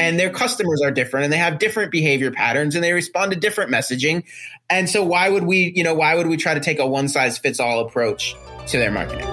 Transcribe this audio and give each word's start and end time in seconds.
and 0.00 0.18
their 0.18 0.30
customers 0.30 0.80
are 0.80 0.90
different 0.90 1.24
and 1.24 1.32
they 1.32 1.36
have 1.36 1.58
different 1.58 1.92
behavior 1.92 2.30
patterns 2.30 2.74
and 2.74 2.82
they 2.82 2.92
respond 2.92 3.32
to 3.32 3.38
different 3.38 3.70
messaging. 3.70 4.24
And 4.70 4.88
so 4.88 5.04
why 5.04 5.28
would 5.28 5.44
we, 5.44 5.72
you 5.76 5.84
know, 5.84 5.94
why 5.94 6.14
would 6.14 6.26
we 6.26 6.38
try 6.38 6.54
to 6.54 6.60
take 6.60 6.78
a 6.78 6.86
one 6.86 7.06
size 7.06 7.36
fits 7.36 7.60
all 7.60 7.80
approach 7.80 8.34
to 8.68 8.78
their 8.78 8.90
marketing? 8.90 9.26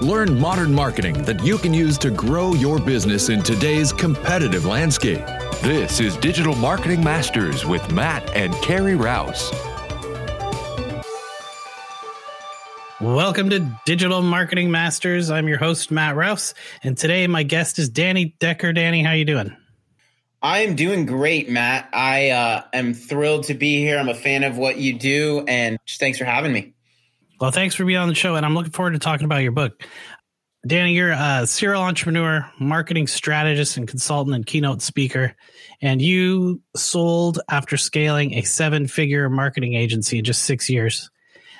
Learn 0.00 0.38
modern 0.38 0.72
marketing 0.72 1.20
that 1.24 1.42
you 1.42 1.58
can 1.58 1.74
use 1.74 1.98
to 1.98 2.10
grow 2.12 2.54
your 2.54 2.78
business 2.78 3.28
in 3.28 3.42
today's 3.42 3.92
competitive 3.92 4.64
landscape. 4.64 5.26
This 5.62 5.98
is 5.98 6.16
Digital 6.18 6.54
Marketing 6.54 7.02
Masters 7.02 7.66
with 7.66 7.90
Matt 7.90 8.30
and 8.36 8.54
Carrie 8.62 8.94
Rouse. 8.94 9.50
Welcome 13.00 13.50
to 13.50 13.60
Digital 13.86 14.22
Marketing 14.22 14.72
Masters. 14.72 15.30
I'm 15.30 15.46
your 15.46 15.58
host 15.58 15.92
Matt 15.92 16.16
Rouse, 16.16 16.52
and 16.82 16.98
today 16.98 17.28
my 17.28 17.44
guest 17.44 17.78
is 17.78 17.88
Danny 17.88 18.34
Decker. 18.40 18.72
Danny, 18.72 19.04
how 19.04 19.12
you 19.12 19.24
doing? 19.24 19.56
I 20.42 20.60
am 20.60 20.74
doing 20.74 21.06
great, 21.06 21.48
Matt. 21.48 21.88
I 21.92 22.30
uh, 22.30 22.64
am 22.72 22.94
thrilled 22.94 23.44
to 23.44 23.54
be 23.54 23.78
here. 23.78 23.98
I'm 23.98 24.08
a 24.08 24.14
fan 24.14 24.42
of 24.42 24.58
what 24.58 24.78
you 24.78 24.98
do, 24.98 25.44
and 25.46 25.78
just 25.86 26.00
thanks 26.00 26.18
for 26.18 26.24
having 26.24 26.52
me. 26.52 26.74
Well, 27.40 27.52
thanks 27.52 27.76
for 27.76 27.84
being 27.84 28.00
on 28.00 28.08
the 28.08 28.16
show, 28.16 28.34
and 28.34 28.44
I'm 28.44 28.54
looking 28.56 28.72
forward 28.72 28.94
to 28.94 28.98
talking 28.98 29.26
about 29.26 29.44
your 29.44 29.52
book. 29.52 29.80
Danny, 30.66 30.94
you're 30.94 31.12
a 31.12 31.46
serial 31.46 31.82
entrepreneur, 31.82 32.50
marketing 32.58 33.06
strategist, 33.06 33.76
and 33.76 33.86
consultant 33.86 34.34
and 34.34 34.44
keynote 34.44 34.82
speaker. 34.82 35.36
And 35.80 36.02
you 36.02 36.62
sold 36.74 37.38
after 37.48 37.76
scaling 37.76 38.34
a 38.34 38.42
seven 38.42 38.88
figure 38.88 39.30
marketing 39.30 39.74
agency 39.74 40.18
in 40.18 40.24
just 40.24 40.42
six 40.42 40.68
years, 40.68 41.12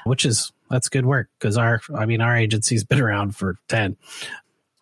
which 0.09 0.25
is 0.25 0.53
that's 0.71 0.89
good 0.89 1.07
work 1.07 1.29
because 1.39 1.57
our, 1.57 1.80
I 1.95 2.07
mean, 2.07 2.21
our 2.21 2.37
agency's 2.37 2.85
been 2.85 3.01
around 3.01 3.37
for 3.37 3.57
10. 3.69 3.97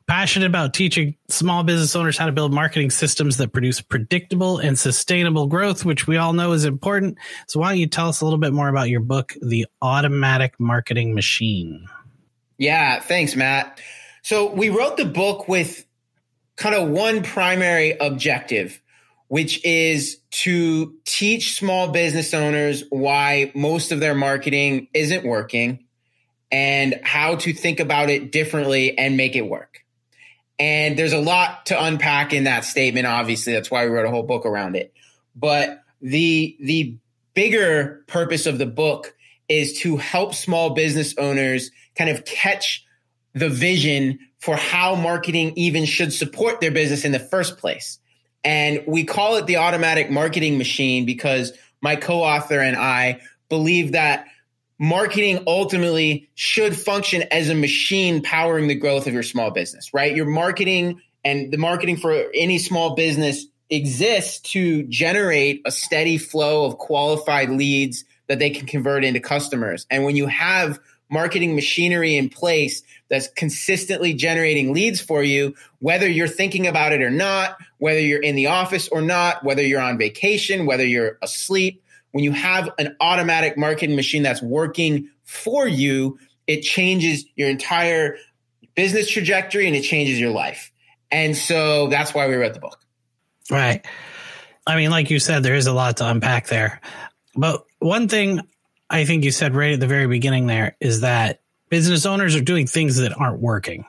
Passionate 0.07 0.47
about 0.47 0.73
teaching 0.73 1.17
small 1.29 1.65
business 1.65 1.97
owners 1.97 2.17
how 2.17 2.27
to 2.27 2.33
build 2.33 2.53
marketing 2.55 2.91
systems 2.91 3.39
that 3.39 3.53
produce 3.53 3.81
predictable 3.81 4.59
and 4.59 4.79
sustainable 4.79 5.49
growth, 5.49 5.85
which 5.85 6.07
we 6.07 6.17
all 6.17 6.33
know 6.33 6.53
is 6.53 6.65
important. 6.65 7.19
So, 7.49 7.59
why 7.59 7.71
don't 7.71 7.79
you 7.79 7.89
tell 7.89 8.09
us 8.09 8.21
a 8.21 8.25
little 8.25 8.39
bit 8.39 8.53
more 8.53 8.69
about 8.69 8.89
your 8.89 9.01
book, 9.01 9.35
The 9.43 9.67
Automatic 9.83 10.61
Marketing 10.61 11.13
Machine? 11.13 11.89
Yeah, 12.59 13.01
thanks, 13.01 13.35
Matt. 13.35 13.81
So 14.27 14.53
we 14.53 14.71
wrote 14.71 14.97
the 14.97 15.05
book 15.05 15.47
with 15.47 15.87
kind 16.57 16.75
of 16.75 16.89
one 16.89 17.23
primary 17.23 17.93
objective, 17.93 18.83
which 19.29 19.65
is 19.65 20.19
to 20.31 20.95
teach 21.05 21.59
small 21.59 21.89
business 21.89 22.33
owners 22.33 22.85
why 22.91 23.51
most 23.55 23.93
of 23.93 24.01
their 24.01 24.15
marketing 24.15 24.89
isn't 24.95 25.25
working 25.25 25.85
and 26.53 27.01
how 27.03 27.37
to 27.37 27.53
think 27.53 27.81
about 27.81 28.09
it 28.09 28.31
differently 28.31 28.97
and 28.97 29.17
make 29.17 29.35
it 29.35 29.43
work. 29.43 29.85
And 30.59 30.99
there's 30.99 31.13
a 31.13 31.21
lot 31.21 31.67
to 31.67 31.85
unpack 31.85 32.33
in 32.33 32.45
that 32.45 32.65
statement. 32.65 33.07
Obviously, 33.07 33.53
that's 33.53 33.71
why 33.71 33.85
we 33.85 33.91
wrote 33.91 34.07
a 34.07 34.11
whole 34.11 34.23
book 34.23 34.47
around 34.47 34.77
it. 34.77 34.93
But 35.35 35.83
the, 36.01 36.57
the 36.61 36.97
bigger 37.35 38.05
purpose 38.07 38.47
of 38.47 38.59
the 38.59 38.67
book 38.67 39.15
is 39.49 39.81
to 39.81 39.97
help 39.97 40.35
small 40.35 40.71
business 40.71 41.15
owners 41.19 41.71
kind 41.95 42.11
of 42.11 42.25
catch 42.25 42.85
the 43.35 43.49
vision 43.49 44.19
for 44.39 44.57
how 44.57 44.95
marketing 44.95 45.53
even 45.57 45.85
should 45.85 46.13
support 46.13 46.61
their 46.61 46.71
business 46.71 47.05
in 47.05 47.13
the 47.13 47.19
first 47.19 47.59
place. 47.59 47.99
And 48.47 48.85
we 48.87 49.03
call 49.03 49.37
it 49.39 49.47
the 49.47 49.57
automatic 49.57 50.09
marketing 50.09 50.57
machine 50.57 51.05
because 51.05 51.53
my 51.81 51.97
co 51.97 52.23
author 52.23 52.61
and 52.61 52.77
I 52.77 53.21
believe 53.49 53.93
that 53.93 54.27
marketing 54.79 55.43
ultimately 55.49 56.29
should 56.37 56.77
function 56.77 57.25
as 57.33 57.51
a 57.51 57.57
machine 57.57 58.23
powering 58.23 58.69
the 58.69 58.77
growth 58.77 59.09
of 59.09 59.13
your 59.13 59.25
small 59.25 59.51
business, 59.51 59.93
right? 59.93 60.15
Your 60.15 60.27
marketing 60.27 61.03
and 61.25 61.53
the 61.53 61.59
marketing 61.59 61.97
for 61.97 62.27
any 62.33 62.59
small 62.59 62.95
business 62.95 63.47
exists 63.69 64.39
to 64.53 64.85
generate 64.85 65.63
a 65.65 65.73
steady 65.73 66.17
flow 66.17 66.67
of 66.67 66.79
qualified 66.79 67.51
leads 67.51 68.05
that 68.29 68.39
they 68.39 68.51
can 68.51 68.69
convert 68.69 69.05
into 69.05 69.19
customers. 69.19 69.87
And 69.91 70.05
when 70.05 70.15
you 70.15 70.29
have 70.29 70.79
marketing 71.11 71.57
machinery 71.57 72.17
in 72.17 72.29
place 72.29 72.83
that's 73.09 73.27
consistently 73.27 74.15
generating 74.15 74.73
leads 74.73 75.01
for 75.01 75.25
you, 75.25 75.57
whether 75.81 76.09
you're 76.09 76.29
thinking 76.29 76.69
about 76.69 76.93
it 76.93 77.03
or 77.03 77.11
not, 77.11 77.57
whether 77.79 78.01
you're 78.01 78.23
in 78.23 78.37
the 78.37 78.47
office 78.47 78.89
or 78.89 79.03
not, 79.03 79.45
whether 79.45 79.63
you're 79.63 79.81
on 79.81 79.99
vacation, 79.99 80.67
whether 80.67 80.85
you're 80.85 81.19
asleep. 81.23 81.83
When 82.13 82.25
you 82.25 82.33
have 82.33 82.71
an 82.79 82.97
automatic 83.01 83.59
marketing 83.59 83.95
machine 83.95 84.23
that's 84.23 84.41
working 84.41 85.11
for 85.25 85.69
you, 85.69 86.19
it 86.47 86.63
changes 86.63 87.27
your 87.35 87.51
entire 87.51 88.17
business 88.75 89.11
trajectory 89.11 89.67
and 89.67 89.77
it 89.77 89.83
changes 89.83 90.19
your 90.19 90.31
life. 90.31 90.73
And 91.11 91.37
so 91.37 91.89
that's 91.89 92.15
why 92.15 92.29
we 92.29 92.35
wrote 92.35 92.55
the 92.55 92.61
book. 92.61 92.79
Right. 93.51 93.85
I 94.67 94.77
mean, 94.77 94.91
like 94.91 95.11
you 95.11 95.19
said, 95.19 95.43
there 95.43 95.55
is 95.55 95.67
a 95.67 95.73
lot 95.73 95.99
to 95.99 96.09
unpack 96.09 96.47
there. 96.47 96.81
But 97.37 97.65
one 97.79 98.09
thing 98.09 98.41
I 98.89 99.05
think 99.05 99.25
you 99.25 99.31
said 99.31 99.55
right 99.55 99.75
at 99.75 99.81
the 99.81 99.87
very 99.87 100.07
beginning 100.07 100.47
there 100.47 100.77
is 100.81 101.03
that 101.03 101.41
business 101.69 102.07
owners 102.07 102.35
are 102.35 102.41
doing 102.41 102.67
things 102.67 102.97
that 102.97 103.19
aren't 103.19 103.41
working. 103.41 103.85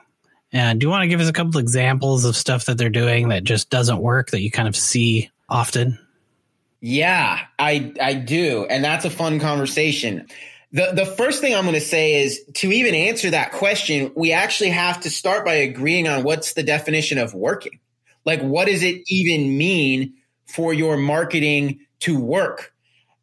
And 0.52 0.80
do 0.80 0.86
you 0.86 0.90
want 0.90 1.02
to 1.02 1.08
give 1.08 1.20
us 1.20 1.28
a 1.28 1.32
couple 1.32 1.60
examples 1.60 2.24
of 2.24 2.36
stuff 2.36 2.66
that 2.66 2.78
they're 2.78 2.88
doing 2.88 3.28
that 3.28 3.44
just 3.44 3.68
doesn't 3.68 3.98
work 3.98 4.30
that 4.30 4.40
you 4.40 4.50
kind 4.50 4.68
of 4.68 4.76
see 4.76 5.30
often? 5.48 5.98
Yeah, 6.80 7.40
I 7.58 7.92
I 8.00 8.14
do. 8.14 8.66
And 8.68 8.82
that's 8.82 9.04
a 9.04 9.10
fun 9.10 9.40
conversation. 9.40 10.28
The 10.72 10.92
the 10.92 11.06
first 11.06 11.40
thing 11.40 11.54
I'm 11.54 11.64
going 11.64 11.74
to 11.74 11.80
say 11.80 12.22
is 12.22 12.42
to 12.54 12.72
even 12.72 12.94
answer 12.94 13.30
that 13.30 13.52
question, 13.52 14.12
we 14.14 14.32
actually 14.32 14.70
have 14.70 15.00
to 15.00 15.10
start 15.10 15.44
by 15.44 15.54
agreeing 15.54 16.08
on 16.08 16.22
what's 16.22 16.54
the 16.54 16.62
definition 16.62 17.18
of 17.18 17.34
working. 17.34 17.80
Like 18.24 18.40
what 18.40 18.66
does 18.66 18.82
it 18.82 19.02
even 19.08 19.58
mean 19.58 20.14
for 20.46 20.72
your 20.72 20.96
marketing 20.96 21.80
to 22.00 22.18
work? 22.18 22.72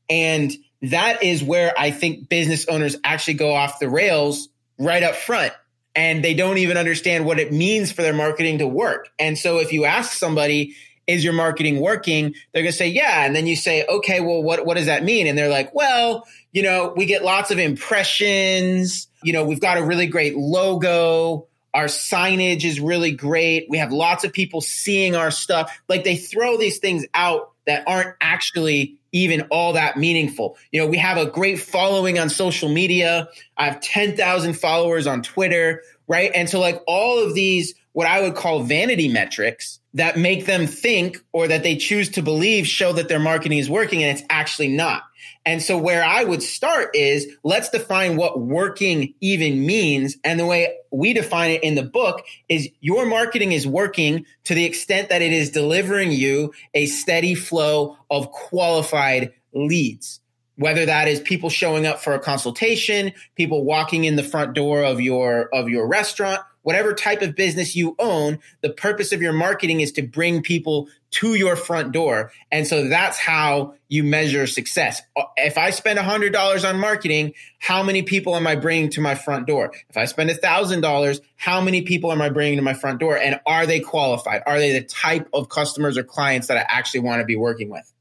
And 0.10 0.52
that 0.84 1.24
is 1.24 1.44
where 1.44 1.74
I 1.78 1.90
think 1.92 2.30
business 2.30 2.68
owners 2.68 2.98
actually 3.04 3.36
go 3.36 3.54
off 3.54 3.80
the 3.80 3.90
rails 3.90 4.50
right 4.78 5.02
up 5.02 5.16
front 5.16 5.54
and 5.96 6.24
they 6.24 6.34
don't 6.34 6.58
even 6.58 6.78
understand 6.78 7.26
what 7.26 7.40
it 7.40 7.52
means 7.54 7.92
for 7.92 8.02
their 8.02 8.14
marketing 8.14 8.60
to 8.60 8.68
work. 8.68 9.10
And 9.18 9.38
so 9.38 9.60
if 9.60 9.72
you 9.72 9.86
ask 9.86 10.12
somebody, 10.12 10.76
is 11.08 11.24
your 11.24 11.34
marketing 11.34 11.80
working? 11.80 12.36
They're 12.52 12.64
going 12.64 12.72
to 12.72 12.78
say, 12.78 12.90
yeah. 12.90 13.26
And 13.26 13.36
then 13.36 13.48
you 13.48 13.56
say, 13.56 13.86
okay, 13.86 14.20
well, 14.20 14.42
what, 14.42 14.66
what 14.66 14.76
does 14.76 14.88
that 14.88 15.04
mean? 15.04 15.28
And 15.28 15.38
they're 15.38 15.50
like, 15.50 15.74
well, 15.74 16.28
you 16.52 16.64
know, 16.64 16.94
we 16.96 17.06
get 17.06 17.24
lots 17.24 17.52
of 17.52 17.60
impressions. 17.60 19.08
You 19.24 19.34
know, 19.34 19.46
we've 19.46 19.60
got 19.60 19.78
a 19.78 19.84
really 19.84 20.08
great 20.08 20.36
logo. 20.36 21.48
Our 21.74 21.86
signage 21.86 22.64
is 22.64 22.80
really 22.80 23.12
great. 23.12 23.68
We 23.70 23.78
have 23.78 23.92
lots 23.92 24.24
of 24.24 24.34
people 24.34 24.62
seeing 24.62 25.16
our 25.16 25.32
stuff. 25.32 25.78
Like 25.88 26.04
they 26.04 26.16
throw 26.16 26.58
these 26.58 26.80
things 26.80 27.06
out 27.14 27.52
that 27.68 27.84
aren't 27.88 28.16
actually 28.22 28.98
even 29.16 29.44
all 29.44 29.72
that 29.74 29.96
meaningful. 29.96 30.58
You 30.74 30.82
know, 30.82 30.88
we 30.88 30.98
have 30.98 31.18
a 31.18 31.26
great 31.26 31.58
following 31.58 32.20
on 32.20 32.30
social 32.30 32.68
media. 32.68 33.30
I 33.56 33.64
have 33.64 33.80
10,000 33.80 34.54
followers 34.54 35.08
on 35.08 35.24
Twitter, 35.24 35.82
right? 36.06 36.32
And 36.36 36.50
so 36.50 36.60
like 36.60 36.84
all 36.86 37.24
of 37.26 37.34
these 37.34 37.76
what 37.96 38.08
I 38.08 38.22
would 38.22 38.36
call 38.36 38.60
vanity 38.60 39.08
metrics 39.08 39.80
that 39.94 40.18
make 40.18 40.46
them 40.46 40.68
think 40.68 41.24
or 41.32 41.48
that 41.48 41.64
they 41.64 41.78
choose 41.78 42.10
to 42.10 42.22
believe 42.22 42.68
show 42.68 42.92
that 42.92 43.08
their 43.08 43.22
marketing 43.22 43.58
is 43.58 43.70
working 43.70 44.04
and 44.04 44.18
it's 44.18 44.28
actually 44.30 44.68
not. 44.68 45.04
And 45.46 45.62
so 45.62 45.78
where 45.78 46.04
I 46.04 46.26
would 46.26 46.44
start 46.44 46.94
is 46.94 47.26
let's 47.46 47.70
define 47.70 48.18
what 48.18 48.38
working 48.38 49.14
even 49.22 49.66
means. 49.66 50.18
And 50.26 50.38
the 50.38 50.46
way 50.46 50.76
we 50.92 51.14
define 51.14 51.52
it 51.52 51.64
in 51.64 51.76
the 51.76 51.84
book 51.84 52.26
is 52.50 52.68
your 52.82 53.06
marketing 53.06 53.54
is 53.54 53.66
working 53.66 54.26
to 54.44 54.56
the 54.56 54.66
extent 54.66 55.08
that 55.08 55.22
it 55.22 55.32
is 55.32 55.52
delivering 55.52 56.12
you 56.12 56.52
a 56.74 56.88
steady 56.88 57.34
flow 57.34 57.96
of 58.12 58.30
qualified 58.30 59.32
leads. 59.54 60.20
Whether 60.58 60.86
that 60.86 61.08
is 61.08 61.22
people 61.22 61.50
showing 61.50 61.86
up 61.86 62.00
for 62.00 62.14
a 62.14 62.20
consultation, 62.20 63.14
people 63.36 63.64
walking 63.64 64.04
in 64.04 64.18
the 64.18 64.24
front 64.24 64.54
door 64.54 64.84
of 64.84 65.00
your, 65.00 65.48
of 65.54 65.70
your 65.70 65.88
restaurant, 65.88 66.42
whatever 66.66 66.96
type 66.96 67.22
of 67.22 67.36
business 67.36 67.76
you 67.76 67.96
own, 68.00 68.40
the 68.62 68.72
purpose 68.72 69.12
of 69.12 69.22
your 69.22 69.34
marketing 69.34 69.82
is 69.82 69.92
to 69.92 70.02
bring 70.02 70.42
people 70.42 70.90
to 71.12 71.36
your 71.36 71.56
front 71.56 71.92
door. 71.92 72.32
And 72.52 72.66
so 72.66 72.90
that's 72.90 73.20
how 73.20 73.76
you 73.88 74.04
measure 74.04 74.48
success. 74.48 75.00
Uh, 75.16 75.26
if 75.38 75.60
I 75.60 75.70
spend 75.70 76.00
$100 76.00 76.68
on 76.68 76.80
marketing, 76.80 77.34
how 77.60 77.84
many 77.84 78.02
people 78.02 78.36
am 78.36 78.48
I 78.48 78.56
bringing 78.56 78.90
to 78.92 79.02
my 79.02 79.14
front 79.14 79.46
door? 79.46 79.74
If 79.92 79.96
I 79.96 80.06
spend 80.06 80.32
$1,000, 80.32 81.20
how 81.36 81.62
many 81.62 81.84
people 81.84 82.12
am 82.12 82.20
I 82.20 82.30
bringing 82.30 82.58
to 82.58 82.64
my 82.64 82.74
front 82.74 83.00
door? 83.00 83.16
And 83.16 83.40
are 83.46 83.68
they 83.68 83.80
qualified? 83.80 84.42
Are 84.48 84.58
they 84.58 84.72
the 84.72 84.84
type 84.84 85.30
of 85.34 85.50
customers 85.50 86.00
or 86.00 86.04
clients 86.04 86.48
that 86.48 86.58
I 86.58 86.66
actually 86.68 87.02
want 87.02 87.20
to 87.20 87.26
be 87.26 87.36
working 87.36 87.70
with? 87.70 87.94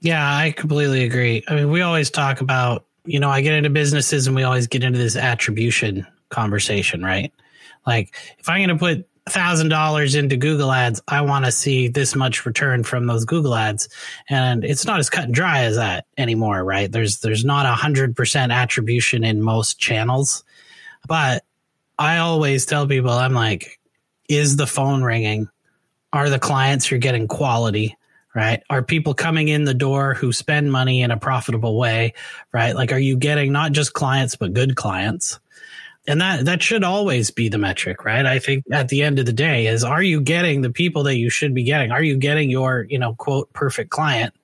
Yeah, 0.00 0.24
I 0.24 0.52
completely 0.52 1.02
agree. 1.02 1.42
I 1.48 1.56
mean, 1.56 1.68
we 1.68 1.80
always 1.80 2.10
talk 2.10 2.40
about, 2.40 2.86
you 3.04 3.18
know, 3.18 3.28
I 3.28 3.40
get 3.40 3.54
into 3.54 3.70
businesses 3.70 4.28
and 4.28 4.36
we 4.36 4.44
always 4.44 4.68
get 4.68 4.84
into 4.84 5.00
this 5.00 5.16
attribution 5.16 6.06
conversation, 6.28 7.02
right? 7.02 7.32
Like 7.86 8.14
if 8.38 8.48
I'm 8.48 8.58
going 8.58 8.76
to 8.76 8.76
put 8.76 9.08
thousand 9.26 9.70
dollars 9.70 10.14
into 10.14 10.36
Google 10.36 10.70
ads, 10.70 11.00
I 11.08 11.22
want 11.22 11.44
to 11.46 11.52
see 11.52 11.88
this 11.88 12.14
much 12.14 12.44
return 12.44 12.84
from 12.84 13.06
those 13.06 13.24
Google 13.24 13.54
ads. 13.54 13.88
And 14.28 14.64
it's 14.64 14.84
not 14.84 15.00
as 15.00 15.08
cut 15.08 15.24
and 15.24 15.34
dry 15.34 15.64
as 15.64 15.76
that 15.76 16.06
anymore, 16.18 16.62
right? 16.62 16.90
There's, 16.90 17.20
there's 17.20 17.44
not 17.44 17.66
a 17.66 17.72
hundred 17.72 18.16
percent 18.16 18.52
attribution 18.52 19.24
in 19.24 19.40
most 19.40 19.78
channels, 19.78 20.44
but 21.08 21.44
I 21.98 22.18
always 22.18 22.66
tell 22.66 22.86
people, 22.86 23.10
I'm 23.10 23.32
like, 23.32 23.78
is 24.28 24.56
the 24.56 24.66
phone 24.66 25.02
ringing? 25.02 25.48
are 26.14 26.30
the 26.30 26.38
clients 26.38 26.90
you're 26.90 27.00
getting 27.00 27.28
quality 27.28 27.96
right? 28.36 28.64
Are 28.68 28.82
people 28.82 29.14
coming 29.14 29.46
in 29.46 29.62
the 29.62 29.74
door 29.74 30.14
who 30.14 30.32
spend 30.32 30.72
money 30.72 31.02
in 31.02 31.12
a 31.12 31.16
profitable 31.16 31.78
way, 31.78 32.14
right? 32.50 32.74
Like, 32.74 32.90
are 32.90 32.98
you 32.98 33.16
getting 33.16 33.52
not 33.52 33.70
just 33.70 33.92
clients, 33.92 34.34
but 34.34 34.52
good 34.52 34.74
clients? 34.74 35.38
And 36.06 36.20
that, 36.20 36.44
that 36.44 36.62
should 36.62 36.84
always 36.84 37.30
be 37.30 37.48
the 37.48 37.58
metric, 37.58 38.04
right? 38.04 38.26
I 38.26 38.38
think 38.38 38.64
at 38.70 38.88
the 38.88 39.02
end 39.02 39.18
of 39.18 39.26
the 39.26 39.32
day 39.32 39.68
is, 39.68 39.84
are 39.84 40.02
you 40.02 40.20
getting 40.20 40.60
the 40.60 40.70
people 40.70 41.04
that 41.04 41.16
you 41.16 41.30
should 41.30 41.54
be 41.54 41.64
getting? 41.64 41.92
Are 41.92 42.02
you 42.02 42.16
getting 42.18 42.50
your, 42.50 42.86
you 42.88 42.98
know, 42.98 43.14
quote, 43.14 43.52
perfect 43.52 43.90
client 43.90 44.34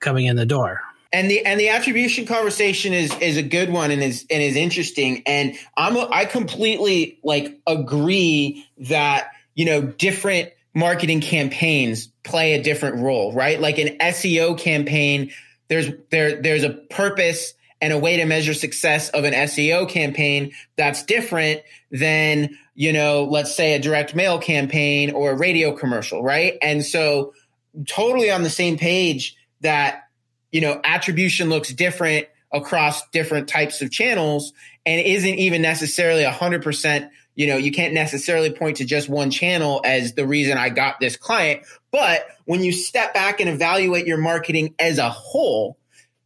coming 0.00 0.26
in 0.26 0.36
the 0.36 0.46
door? 0.46 0.80
And 1.12 1.30
the 1.30 1.44
and 1.46 1.58
the 1.58 1.70
attribution 1.70 2.26
conversation 2.26 2.92
is 2.92 3.14
is 3.18 3.38
a 3.38 3.42
good 3.42 3.70
one 3.70 3.90
and 3.90 4.02
is 4.02 4.26
and 4.30 4.42
is 4.42 4.56
interesting. 4.56 5.22
And 5.24 5.56
I'm 5.74 5.96
I 5.96 6.26
completely 6.26 7.18
like 7.24 7.58
agree 7.66 8.66
that 8.76 9.30
you 9.54 9.64
know 9.64 9.80
different 9.80 10.50
marketing 10.74 11.22
campaigns 11.22 12.08
play 12.24 12.52
a 12.52 12.62
different 12.62 12.96
role, 12.96 13.32
right? 13.32 13.58
Like 13.58 13.78
an 13.78 13.96
SEO 13.98 14.58
campaign, 14.58 15.32
there's 15.68 15.88
there 16.10 16.42
there's 16.42 16.62
a 16.64 16.70
purpose 16.70 17.54
and 17.80 17.92
a 17.92 17.98
way 17.98 18.16
to 18.16 18.24
measure 18.24 18.54
success 18.54 19.08
of 19.10 19.24
an 19.24 19.34
SEO 19.34 19.88
campaign 19.88 20.52
that's 20.76 21.04
different 21.04 21.62
than, 21.90 22.56
you 22.74 22.92
know, 22.92 23.24
let's 23.24 23.54
say 23.54 23.74
a 23.74 23.78
direct 23.78 24.14
mail 24.14 24.38
campaign 24.38 25.12
or 25.12 25.30
a 25.30 25.36
radio 25.36 25.72
commercial, 25.72 26.22
right? 26.22 26.58
And 26.60 26.84
so 26.84 27.34
totally 27.86 28.30
on 28.30 28.42
the 28.42 28.50
same 28.50 28.78
page 28.78 29.36
that, 29.60 30.08
you 30.50 30.60
know, 30.60 30.80
attribution 30.82 31.48
looks 31.48 31.72
different 31.72 32.26
across 32.52 33.08
different 33.10 33.48
types 33.48 33.82
of 33.82 33.90
channels 33.90 34.52
and 34.84 35.00
isn't 35.00 35.38
even 35.38 35.62
necessarily 35.62 36.24
100% 36.24 37.10
you 37.38 37.46
know, 37.46 37.56
you 37.56 37.70
can't 37.70 37.94
necessarily 37.94 38.50
point 38.50 38.78
to 38.78 38.84
just 38.84 39.08
one 39.08 39.30
channel 39.30 39.80
as 39.84 40.14
the 40.14 40.26
reason 40.26 40.58
I 40.58 40.70
got 40.70 40.98
this 40.98 41.16
client. 41.16 41.62
But 41.92 42.26
when 42.46 42.64
you 42.64 42.72
step 42.72 43.14
back 43.14 43.38
and 43.38 43.48
evaluate 43.48 44.08
your 44.08 44.18
marketing 44.18 44.74
as 44.80 44.98
a 44.98 45.08
whole, 45.08 45.77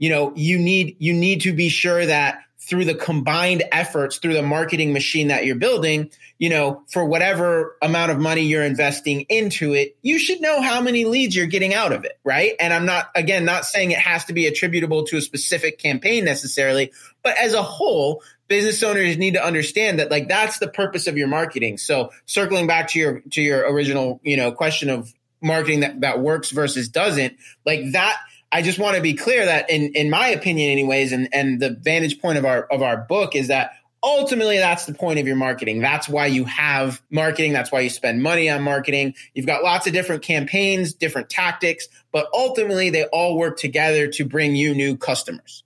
you 0.02 0.10
know, 0.10 0.32
you 0.34 0.58
need, 0.58 0.96
you 0.98 1.14
need 1.14 1.42
to 1.42 1.52
be 1.52 1.68
sure 1.68 2.04
that 2.04 2.40
through 2.58 2.84
the 2.84 2.94
combined 2.94 3.62
efforts 3.70 4.18
through 4.18 4.34
the 4.34 4.42
marketing 4.42 4.92
machine 4.92 5.28
that 5.28 5.46
you're 5.46 5.54
building, 5.54 6.10
you 6.40 6.50
know, 6.50 6.82
for 6.90 7.04
whatever 7.04 7.76
amount 7.80 8.10
of 8.10 8.18
money 8.18 8.40
you're 8.42 8.64
investing 8.64 9.20
into 9.28 9.74
it, 9.74 9.96
you 10.02 10.18
should 10.18 10.40
know 10.40 10.60
how 10.60 10.80
many 10.80 11.04
leads 11.04 11.36
you're 11.36 11.46
getting 11.46 11.72
out 11.72 11.92
of 11.92 12.04
it, 12.04 12.18
right? 12.24 12.54
And 12.58 12.74
I'm 12.74 12.84
not, 12.84 13.10
again, 13.14 13.44
not 13.44 13.64
saying 13.64 13.92
it 13.92 13.98
has 13.98 14.24
to 14.24 14.32
be 14.32 14.48
attributable 14.48 15.04
to 15.04 15.18
a 15.18 15.20
specific 15.20 15.78
campaign 15.78 16.24
necessarily, 16.24 16.90
but 17.22 17.36
as 17.38 17.54
a 17.54 17.62
whole, 17.62 18.24
business 18.48 18.82
owners 18.82 19.16
need 19.16 19.34
to 19.34 19.44
understand 19.44 20.00
that 20.00 20.10
like 20.10 20.26
that's 20.26 20.58
the 20.58 20.66
purpose 20.66 21.06
of 21.06 21.16
your 21.16 21.28
marketing. 21.28 21.78
So 21.78 22.10
circling 22.26 22.66
back 22.66 22.88
to 22.88 22.98
your 22.98 23.20
to 23.30 23.40
your 23.40 23.72
original, 23.72 24.20
you 24.24 24.36
know, 24.36 24.50
question 24.50 24.90
of 24.90 25.14
marketing 25.40 25.80
that, 25.80 26.00
that 26.00 26.18
works 26.18 26.50
versus 26.50 26.88
doesn't, 26.88 27.36
like 27.64 27.92
that 27.92 28.18
I 28.52 28.60
just 28.60 28.78
want 28.78 28.96
to 28.96 29.02
be 29.02 29.14
clear 29.14 29.46
that 29.46 29.70
in 29.70 29.94
in 29.94 30.10
my 30.10 30.28
opinion 30.28 30.70
anyways 30.70 31.12
and 31.12 31.28
and 31.32 31.58
the 31.58 31.70
vantage 31.70 32.20
point 32.20 32.38
of 32.38 32.44
our 32.44 32.64
of 32.64 32.82
our 32.82 32.98
book 32.98 33.34
is 33.34 33.48
that 33.48 33.72
ultimately 34.02 34.58
that's 34.58 34.84
the 34.84 34.94
point 34.94 35.18
of 35.18 35.26
your 35.26 35.36
marketing. 35.36 35.80
That's 35.80 36.08
why 36.08 36.26
you 36.26 36.44
have 36.44 37.00
marketing, 37.10 37.52
that's 37.52 37.72
why 37.72 37.80
you 37.80 37.88
spend 37.88 38.22
money 38.22 38.50
on 38.50 38.62
marketing. 38.62 39.14
You've 39.34 39.46
got 39.46 39.62
lots 39.62 39.86
of 39.86 39.92
different 39.92 40.22
campaigns, 40.22 40.92
different 40.92 41.30
tactics, 41.30 41.88
but 42.10 42.26
ultimately 42.34 42.90
they 42.90 43.04
all 43.06 43.38
work 43.38 43.58
together 43.58 44.08
to 44.08 44.24
bring 44.24 44.54
you 44.54 44.74
new 44.74 44.96
customers. 44.96 45.64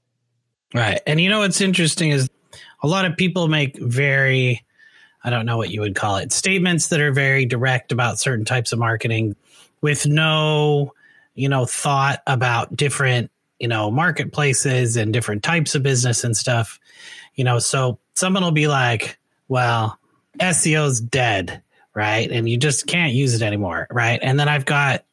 Right. 0.75 1.01
And 1.07 1.21
you 1.21 1.29
know 1.29 1.41
what's 1.41 1.61
interesting 1.61 2.11
is 2.11 2.29
a 2.83 2.87
lot 2.87 3.05
of 3.05 3.17
people 3.17 3.49
make 3.49 3.79
very 3.79 4.63
I 5.25 5.31
don't 5.31 5.45
know 5.45 5.57
what 5.57 5.71
you 5.71 5.81
would 5.81 5.97
call 5.97 6.19
it, 6.19 6.31
statements 6.31 6.89
that 6.89 7.01
are 7.01 7.13
very 7.13 7.47
direct 7.47 7.91
about 7.91 8.21
certain 8.21 8.45
types 8.45 8.73
of 8.73 8.79
marketing 8.79 9.35
with 9.81 10.07
no, 10.07 10.93
you 11.37 11.49
know, 11.49 11.67
thought 11.67 12.23
about 12.27 12.75
different, 12.75 13.31
you 13.61 13.69
know, 13.69 13.91
marketplaces 13.91 14.97
and 14.97 15.13
different 15.13 15.45
types 15.45 15.77
of 15.77 15.83
business 15.83 16.25
and 16.25 16.37
stuff. 16.37 16.81
You 17.37 17.45
know, 17.45 17.61
so 17.61 17.99
someone 18.15 18.43
will 18.43 18.51
be 18.51 18.67
like, 18.67 19.19
well, 19.47 19.99
SEO's 20.41 21.01
dead, 21.01 21.63
right? 21.95 22.31
And 22.31 22.49
you 22.49 22.57
just 22.57 22.87
can't 22.87 23.13
use 23.13 23.35
it 23.35 23.43
anymore, 23.43 23.87
right? 23.91 24.19
And 24.21 24.41
then 24.41 24.49
I've 24.49 24.65
got, 24.65 25.05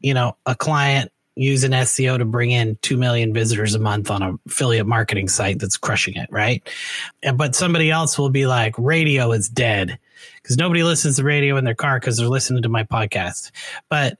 you 0.00 0.14
know, 0.14 0.36
a 0.46 0.54
client 0.54 1.10
using 1.36 1.70
SEO 1.70 2.18
to 2.18 2.24
bring 2.26 2.50
in 2.50 2.76
2 2.82 2.98
million 2.98 3.32
visitors 3.32 3.74
a 3.74 3.78
month 3.78 4.10
on 4.10 4.22
a 4.22 4.34
affiliate 4.46 4.86
marketing 4.86 5.28
site 5.28 5.58
that's 5.58 5.78
crushing 5.78 6.14
it, 6.16 6.28
right? 6.30 6.68
And, 7.22 7.38
but 7.38 7.54
somebody 7.54 7.90
else 7.90 8.18
will 8.18 8.30
be 8.30 8.46
like, 8.46 8.74
radio 8.76 9.32
is 9.32 9.48
dead 9.48 9.98
because 10.42 10.58
nobody 10.58 10.82
listens 10.82 11.16
to 11.16 11.24
radio 11.24 11.56
in 11.56 11.64
their 11.64 11.74
car 11.74 11.98
because 11.98 12.18
they're 12.18 12.28
listening 12.28 12.62
to 12.62 12.68
my 12.68 12.84
podcast. 12.84 13.52
But, 13.88 14.18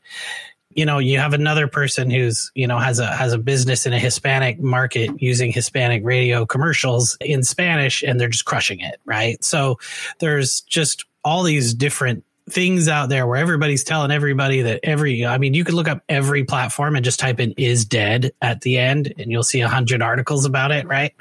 you 0.73 0.85
know, 0.85 0.99
you 0.99 1.19
have 1.19 1.33
another 1.33 1.67
person 1.67 2.11
who's, 2.11 2.53
you 2.55 2.67
know, 2.67 2.79
has 2.79 2.99
a 2.99 3.07
has 3.07 3.33
a 3.33 3.39
business 3.39 3.87
in 3.87 3.93
a 3.93 3.99
Hispanic 3.99 4.61
market 4.61 5.11
using 5.21 5.53
Hispanic 5.53 6.05
radio 6.05 6.47
commercials 6.47 7.17
in 7.21 7.43
Spanish 7.43 8.03
and 8.03 8.21
they're 8.21 8.29
just 8.29 8.45
crushing 8.45 8.81
it, 8.81 9.01
right? 9.05 9.43
So 9.43 9.79
there's 10.21 10.61
just 10.63 11.05
all 11.25 11.43
these 11.43 11.75
different 11.75 12.25
things 12.49 12.89
out 12.89 13.09
there 13.09 13.27
where 13.27 13.37
everybody's 13.37 13.85
telling 13.85 14.11
everybody 14.11 14.63
that 14.63 14.81
every 14.83 15.25
i 15.25 15.39
mean 15.39 15.55
you 15.55 15.63
could 15.63 15.75
look 15.75 15.87
up 15.87 16.03
every 16.09 16.43
platform 16.43 16.97
and 16.97 17.05
just 17.05 17.21
type 17.21 17.39
in 17.39 17.53
is 17.53 17.85
dead 17.85 18.33
at 18.43 18.63
the 18.63 18.77
end 18.77 19.15
and 19.19 19.31
you'll 19.31 19.45
see 19.45 19.61
a 19.61 19.69
hundred 19.69 20.03
articles 20.03 20.45
about 20.45 20.73
it 20.73 20.85
right? 20.87 21.15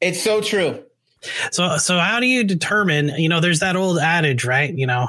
It's 0.00 0.22
so 0.22 0.40
true. 0.40 0.84
So 1.50 1.78
so 1.78 1.98
how 1.98 2.20
do 2.20 2.26
you 2.26 2.44
determine 2.44 3.08
you 3.16 3.28
know 3.28 3.40
there's 3.40 3.60
that 3.60 3.76
old 3.76 3.98
adage 3.98 4.44
right? 4.44 4.72
You 4.72 4.86
know 4.86 5.08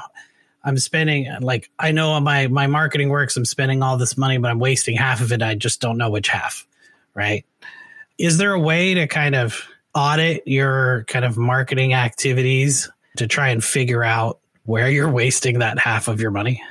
i'm 0.67 0.77
spending 0.77 1.27
like 1.41 1.71
i 1.79 1.91
know 1.91 2.19
my 2.19 2.47
my 2.47 2.67
marketing 2.67 3.09
works 3.09 3.35
i'm 3.35 3.45
spending 3.45 3.81
all 3.81 3.97
this 3.97 4.15
money 4.15 4.37
but 4.37 4.51
i'm 4.51 4.59
wasting 4.59 4.95
half 4.95 5.21
of 5.21 5.31
it 5.31 5.41
i 5.41 5.55
just 5.55 5.81
don't 5.81 5.97
know 5.97 6.11
which 6.11 6.27
half 6.27 6.67
right 7.15 7.43
is 8.19 8.37
there 8.37 8.53
a 8.53 8.59
way 8.59 8.93
to 8.93 9.07
kind 9.07 9.33
of 9.33 9.67
audit 9.95 10.43
your 10.45 11.03
kind 11.05 11.25
of 11.25 11.37
marketing 11.37 11.93
activities 11.93 12.89
to 13.17 13.27
try 13.27 13.49
and 13.49 13.63
figure 13.63 14.03
out 14.03 14.39
where 14.65 14.89
you're 14.89 15.09
wasting 15.09 15.59
that 15.59 15.79
half 15.79 16.07
of 16.07 16.21
your 16.21 16.29
money. 16.29 16.61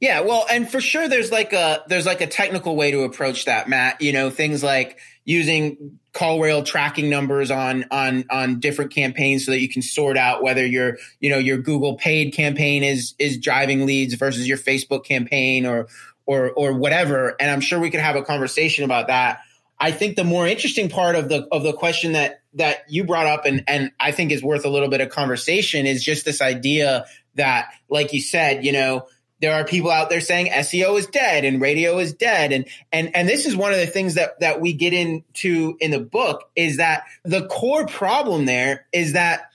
Yeah, 0.00 0.20
well, 0.20 0.46
and 0.50 0.68
for 0.68 0.80
sure 0.80 1.08
there's 1.08 1.30
like 1.30 1.52
a 1.52 1.84
there's 1.86 2.06
like 2.06 2.22
a 2.22 2.26
technical 2.26 2.74
way 2.74 2.90
to 2.90 3.02
approach 3.02 3.44
that, 3.44 3.68
Matt. 3.68 4.00
You 4.00 4.14
know, 4.14 4.30
things 4.30 4.62
like 4.62 4.98
using 5.26 5.98
CallRail 6.14 6.64
tracking 6.64 7.10
numbers 7.10 7.50
on 7.50 7.84
on 7.90 8.24
on 8.30 8.60
different 8.60 8.94
campaigns 8.94 9.44
so 9.44 9.50
that 9.50 9.60
you 9.60 9.68
can 9.68 9.82
sort 9.82 10.16
out 10.16 10.42
whether 10.42 10.64
your 10.64 10.96
you 11.20 11.28
know 11.28 11.36
your 11.36 11.58
Google 11.58 11.96
paid 11.96 12.32
campaign 12.32 12.82
is 12.82 13.14
is 13.18 13.36
driving 13.36 13.84
leads 13.84 14.14
versus 14.14 14.48
your 14.48 14.56
Facebook 14.56 15.04
campaign 15.04 15.66
or 15.66 15.88
or 16.24 16.50
or 16.50 16.72
whatever. 16.72 17.36
And 17.38 17.50
I'm 17.50 17.60
sure 17.60 17.78
we 17.78 17.90
could 17.90 18.00
have 18.00 18.16
a 18.16 18.22
conversation 18.22 18.84
about 18.84 19.08
that. 19.08 19.40
I 19.78 19.92
think 19.92 20.16
the 20.16 20.24
more 20.24 20.46
interesting 20.46 20.88
part 20.88 21.14
of 21.14 21.28
the 21.28 21.46
of 21.52 21.62
the 21.62 21.74
question 21.74 22.12
that 22.12 22.40
that 22.54 22.84
you 22.88 23.04
brought 23.04 23.26
up 23.26 23.44
and 23.44 23.64
and 23.68 23.92
I 24.00 24.12
think 24.12 24.32
is 24.32 24.42
worth 24.42 24.64
a 24.64 24.70
little 24.70 24.88
bit 24.88 25.02
of 25.02 25.10
conversation 25.10 25.84
is 25.84 26.02
just 26.02 26.24
this 26.24 26.40
idea 26.40 27.04
that, 27.34 27.70
like 27.88 28.12
you 28.12 28.20
said, 28.20 28.64
you 28.64 28.72
know, 28.72 29.06
there 29.40 29.54
are 29.54 29.64
people 29.64 29.90
out 29.90 30.10
there 30.10 30.20
saying 30.20 30.48
SEO 30.48 30.98
is 30.98 31.06
dead 31.06 31.44
and 31.44 31.60
radio 31.60 31.98
is 31.98 32.12
dead. 32.12 32.52
And, 32.52 32.66
and, 32.92 33.14
and 33.16 33.28
this 33.28 33.46
is 33.46 33.56
one 33.56 33.72
of 33.72 33.78
the 33.78 33.86
things 33.86 34.14
that, 34.14 34.40
that 34.40 34.60
we 34.60 34.72
get 34.72 34.92
into 34.92 35.76
in 35.80 35.90
the 35.90 36.00
book 36.00 36.50
is 36.54 36.76
that 36.76 37.04
the 37.24 37.46
core 37.46 37.86
problem 37.86 38.44
there 38.44 38.86
is 38.92 39.14
that 39.14 39.50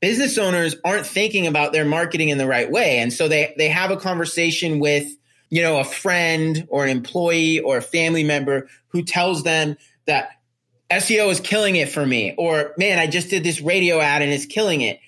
business 0.00 0.36
owners 0.36 0.76
aren't 0.84 1.06
thinking 1.06 1.46
about 1.46 1.72
their 1.72 1.86
marketing 1.86 2.28
in 2.28 2.38
the 2.38 2.46
right 2.46 2.70
way. 2.70 2.98
And 2.98 3.12
so 3.12 3.28
they, 3.28 3.54
they 3.56 3.68
have 3.68 3.90
a 3.90 3.96
conversation 3.96 4.78
with, 4.78 5.08
you 5.48 5.62
know, 5.62 5.78
a 5.78 5.84
friend 5.84 6.66
or 6.68 6.84
an 6.84 6.90
employee 6.90 7.60
or 7.60 7.78
a 7.78 7.82
family 7.82 8.24
member 8.24 8.68
who 8.88 9.02
tells 9.02 9.42
them 9.42 9.76
that 10.06 10.30
SEO 10.90 11.30
is 11.30 11.40
killing 11.40 11.76
it 11.76 11.88
for 11.88 12.04
me, 12.04 12.34
or 12.38 12.72
man, 12.78 12.98
I 12.98 13.06
just 13.06 13.28
did 13.28 13.44
this 13.44 13.60
radio 13.60 14.00
ad 14.00 14.22
and 14.22 14.32
it's 14.32 14.46
killing 14.46 14.80
it 14.80 15.00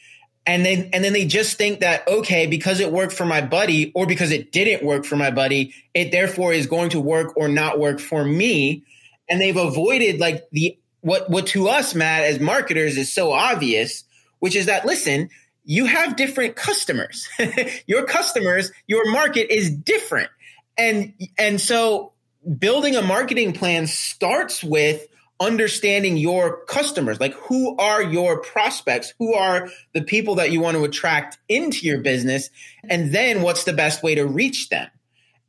and 0.46 0.64
then 0.64 0.90
and 0.92 1.04
then 1.04 1.12
they 1.12 1.26
just 1.26 1.56
think 1.56 1.80
that 1.80 2.06
okay 2.08 2.46
because 2.46 2.80
it 2.80 2.92
worked 2.92 3.12
for 3.12 3.26
my 3.26 3.40
buddy 3.40 3.92
or 3.94 4.06
because 4.06 4.30
it 4.30 4.52
didn't 4.52 4.84
work 4.84 5.04
for 5.04 5.16
my 5.16 5.30
buddy 5.30 5.74
it 5.94 6.10
therefore 6.10 6.52
is 6.52 6.66
going 6.66 6.90
to 6.90 7.00
work 7.00 7.36
or 7.36 7.48
not 7.48 7.78
work 7.78 8.00
for 8.00 8.24
me. 8.24 8.82
And 9.28 9.40
they've 9.40 9.56
avoided 9.56 10.18
like 10.18 10.48
the 10.50 10.78
what 11.00 11.30
what 11.30 11.46
to 11.48 11.68
us 11.68 11.94
matt 11.94 12.24
as 12.24 12.40
marketers 12.40 12.96
is 12.96 13.12
so 13.12 13.32
obvious 13.32 14.04
which 14.38 14.56
is 14.56 14.66
that 14.66 14.84
listen 14.84 15.30
you 15.64 15.86
have 15.86 16.16
different 16.16 16.56
customers. 16.56 17.28
Your 17.86 18.04
customers 18.04 18.72
your 18.86 19.10
market 19.10 19.54
is 19.54 19.70
different. 19.70 20.30
And 20.76 21.12
and 21.38 21.60
so 21.60 22.12
building 22.58 22.96
a 22.96 23.02
marketing 23.02 23.52
plan 23.52 23.86
starts 23.86 24.64
with 24.64 25.06
understanding 25.40 26.16
your 26.16 26.64
customers. 26.66 27.18
Like 27.18 27.34
who 27.34 27.76
are 27.76 28.02
your 28.02 28.40
prospects? 28.40 29.14
Who 29.18 29.34
are 29.34 29.70
the 29.94 30.02
people 30.02 30.36
that 30.36 30.52
you 30.52 30.60
want 30.60 30.76
to 30.76 30.84
attract 30.84 31.38
into 31.48 31.86
your 31.86 31.98
business? 31.98 32.50
And 32.88 33.12
then 33.12 33.42
what's 33.42 33.64
the 33.64 33.72
best 33.72 34.02
way 34.02 34.14
to 34.14 34.26
reach 34.26 34.68
them 34.68 34.88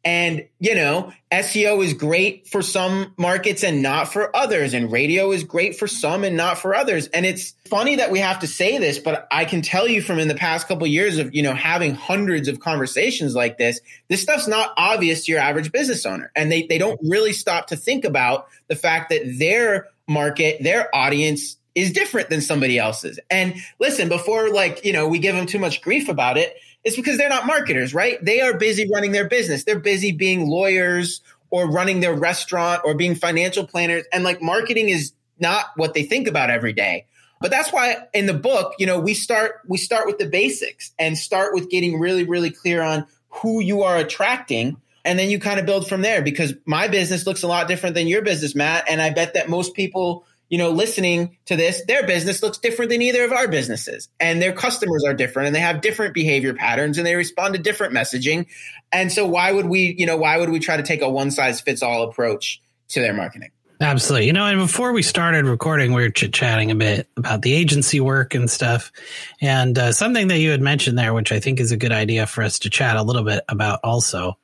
And, 0.04 0.48
you 0.60 0.74
know, 0.74 1.14
SEO 1.32 1.84
is 1.84 1.94
great 1.94 2.48
for 2.48 2.64
some 2.64 3.14
markets 3.18 3.64
and 3.64 3.84
not 3.84 4.12
for 4.12 4.36
others. 4.36 4.74
And 4.74 4.92
radio 4.92 5.32
is 5.32 5.44
great 5.44 5.78
for 5.78 5.86
some 5.88 6.24
and 6.24 6.36
not 6.36 6.58
for 6.58 6.74
others. 6.74 7.08
And 7.08 7.26
it's 7.26 7.54
funny 7.68 7.98
that 7.98 8.10
we 8.10 8.20
have 8.20 8.40
to 8.40 8.48
say 8.48 8.80
this, 8.80 8.98
but 8.98 9.28
I 9.32 9.46
can 9.46 9.62
tell 9.62 9.88
you 9.88 10.02
from 10.02 10.18
in 10.18 10.28
the 10.28 10.36
past 10.36 10.68
couple 10.68 10.86
of 10.86 10.90
years 10.90 11.20
of, 11.20 11.36
you 11.36 11.44
know, 11.44 11.54
having 11.54 11.94
hundreds 11.94 12.48
of 12.48 12.60
conversations 12.60 13.36
like 13.36 13.60
this, 13.60 13.80
this 14.08 14.24
stuff's 14.24 14.48
not 14.48 14.74
obvious 14.76 15.26
to 15.26 15.34
your 15.34 15.42
average 15.42 15.72
business 15.72 16.06
owner. 16.06 16.32
And 16.36 16.52
they, 16.52 16.66
they 16.66 16.80
don't 16.80 17.00
really 17.04 17.34
stop 17.34 17.68
to 17.68 17.76
think 17.76 18.04
about 18.04 18.48
the 18.68 18.76
fact 18.76 19.10
that 19.10 19.38
their 19.38 19.88
market, 20.08 20.64
their 20.64 20.94
audience 20.96 21.58
is 21.76 21.92
different 21.92 22.30
than 22.30 22.42
somebody 22.42 22.78
else's. 22.78 23.20
And 23.30 23.56
listen, 23.80 24.10
before 24.10 24.50
like, 24.50 24.84
you 24.84 24.94
know, 24.94 25.08
we 25.08 25.20
give 25.20 25.36
them 25.36 25.46
too 25.46 25.60
much 25.60 25.82
grief 25.82 26.10
about 26.10 26.38
it, 26.38 26.56
it's 26.84 26.96
because 26.96 27.18
they're 27.18 27.30
not 27.30 27.46
marketers, 27.46 27.94
right? 27.94 28.24
They 28.24 28.42
are 28.42 28.58
busy 28.58 28.90
running 28.92 29.12
their 29.12 29.28
business. 29.28 29.64
They're 29.64 29.80
busy 29.80 30.12
being 30.12 30.48
lawyers 30.48 31.22
or 31.50 31.70
running 31.70 32.00
their 32.00 32.14
restaurant 32.14 32.82
or 32.86 32.96
being 32.96 33.16
financial 33.16 33.68
planners. 33.68 34.04
And 34.12 34.24
like 34.24 34.42
marketing 34.42 34.90
is 34.90 35.14
not 35.40 35.66
what 35.76 35.94
they 35.94 36.04
think 36.04 36.28
about 36.28 36.50
every 36.50 36.74
day. 36.74 37.06
But 37.40 37.52
that's 37.52 37.74
why 37.74 37.98
in 38.14 38.28
the 38.28 38.34
book, 38.34 38.76
you 38.78 38.86
know, 38.86 39.00
we 39.00 39.14
start 39.14 39.62
we 39.68 39.78
start 39.78 40.06
with 40.06 40.20
the 40.20 40.28
basics 40.28 40.92
and 41.00 41.18
start 41.18 41.54
with 41.54 41.70
getting 41.70 42.00
really 42.00 42.24
really 42.24 42.52
clear 42.52 42.82
on 42.82 43.08
who 43.30 43.62
you 43.62 43.82
are 43.82 43.98
attracting 43.98 44.78
and 45.04 45.18
then 45.18 45.30
you 45.30 45.40
kind 45.40 45.60
of 45.60 45.66
build 45.66 45.88
from 45.88 46.02
there 46.02 46.22
because 46.22 46.54
my 46.66 46.88
business 46.88 47.26
looks 47.26 47.44
a 47.44 47.48
lot 47.48 47.68
different 47.68 47.96
than 47.96 48.08
your 48.08 48.22
business, 48.22 48.56
Matt, 48.56 48.86
and 48.88 49.02
I 49.02 49.10
bet 49.10 49.34
that 49.34 49.50
most 49.50 49.74
people 49.74 50.26
you 50.52 50.58
know, 50.58 50.70
listening 50.70 51.38
to 51.46 51.56
this, 51.56 51.82
their 51.88 52.06
business 52.06 52.44
looks 52.44 52.58
different 52.58 52.92
than 52.92 53.02
either 53.02 53.24
of 53.24 53.32
our 53.32 53.48
businesses. 53.48 54.10
And 54.20 54.42
their 54.42 54.52
customers 54.52 55.06
are 55.08 55.14
different 55.14 55.48
and 55.48 55.56
they 55.56 55.62
have 55.62 55.80
different 55.80 56.14
behavior 56.14 56.54
patterns 56.54 56.98
and 56.98 57.08
they 57.08 57.16
respond 57.16 57.56
to 57.56 57.60
different 57.62 57.94
messaging. 57.94 58.48
And 58.92 59.10
so 59.14 59.26
why 59.26 59.54
would 59.54 59.66
we, 59.66 59.96
you 59.98 60.06
know, 60.06 60.18
why 60.18 60.38
would 60.38 60.50
we 60.50 60.60
try 60.60 60.76
to 60.76 60.84
take 60.84 61.02
a 61.02 61.10
one 61.10 61.32
size 61.32 61.62
fits 61.62 61.82
all 61.82 62.04
approach 62.04 62.62
to 62.90 63.00
their 63.00 63.14
marketing? 63.14 63.52
Absolutely. 63.80 64.28
You 64.28 64.34
know, 64.34 64.46
and 64.46 64.60
before 64.60 64.92
we 64.92 65.04
started 65.04 65.46
recording, 65.46 65.94
we 65.94 66.02
were 66.02 66.10
chit 66.10 66.34
chatting 66.34 66.70
a 66.70 66.76
bit 66.76 67.08
about 67.16 67.42
the 67.44 67.54
agency 67.54 68.02
work 68.02 68.36
and 68.36 68.52
stuff. 68.52 68.92
And 69.40 69.78
uh, 69.80 69.94
something 69.94 70.28
that 70.28 70.40
you 70.40 70.52
had 70.52 70.62
mentioned 70.62 71.00
there, 71.00 71.14
which 71.14 71.32
I 71.32 71.40
think 71.40 71.62
is 71.62 71.72
a 71.72 71.78
good 71.78 71.94
idea 71.94 72.28
for 72.28 72.44
us 72.44 72.60
to 72.60 72.70
chat 72.70 72.98
a 72.98 73.04
little 73.04 73.24
bit 73.24 73.46
about 73.48 73.80
also, 73.86 74.38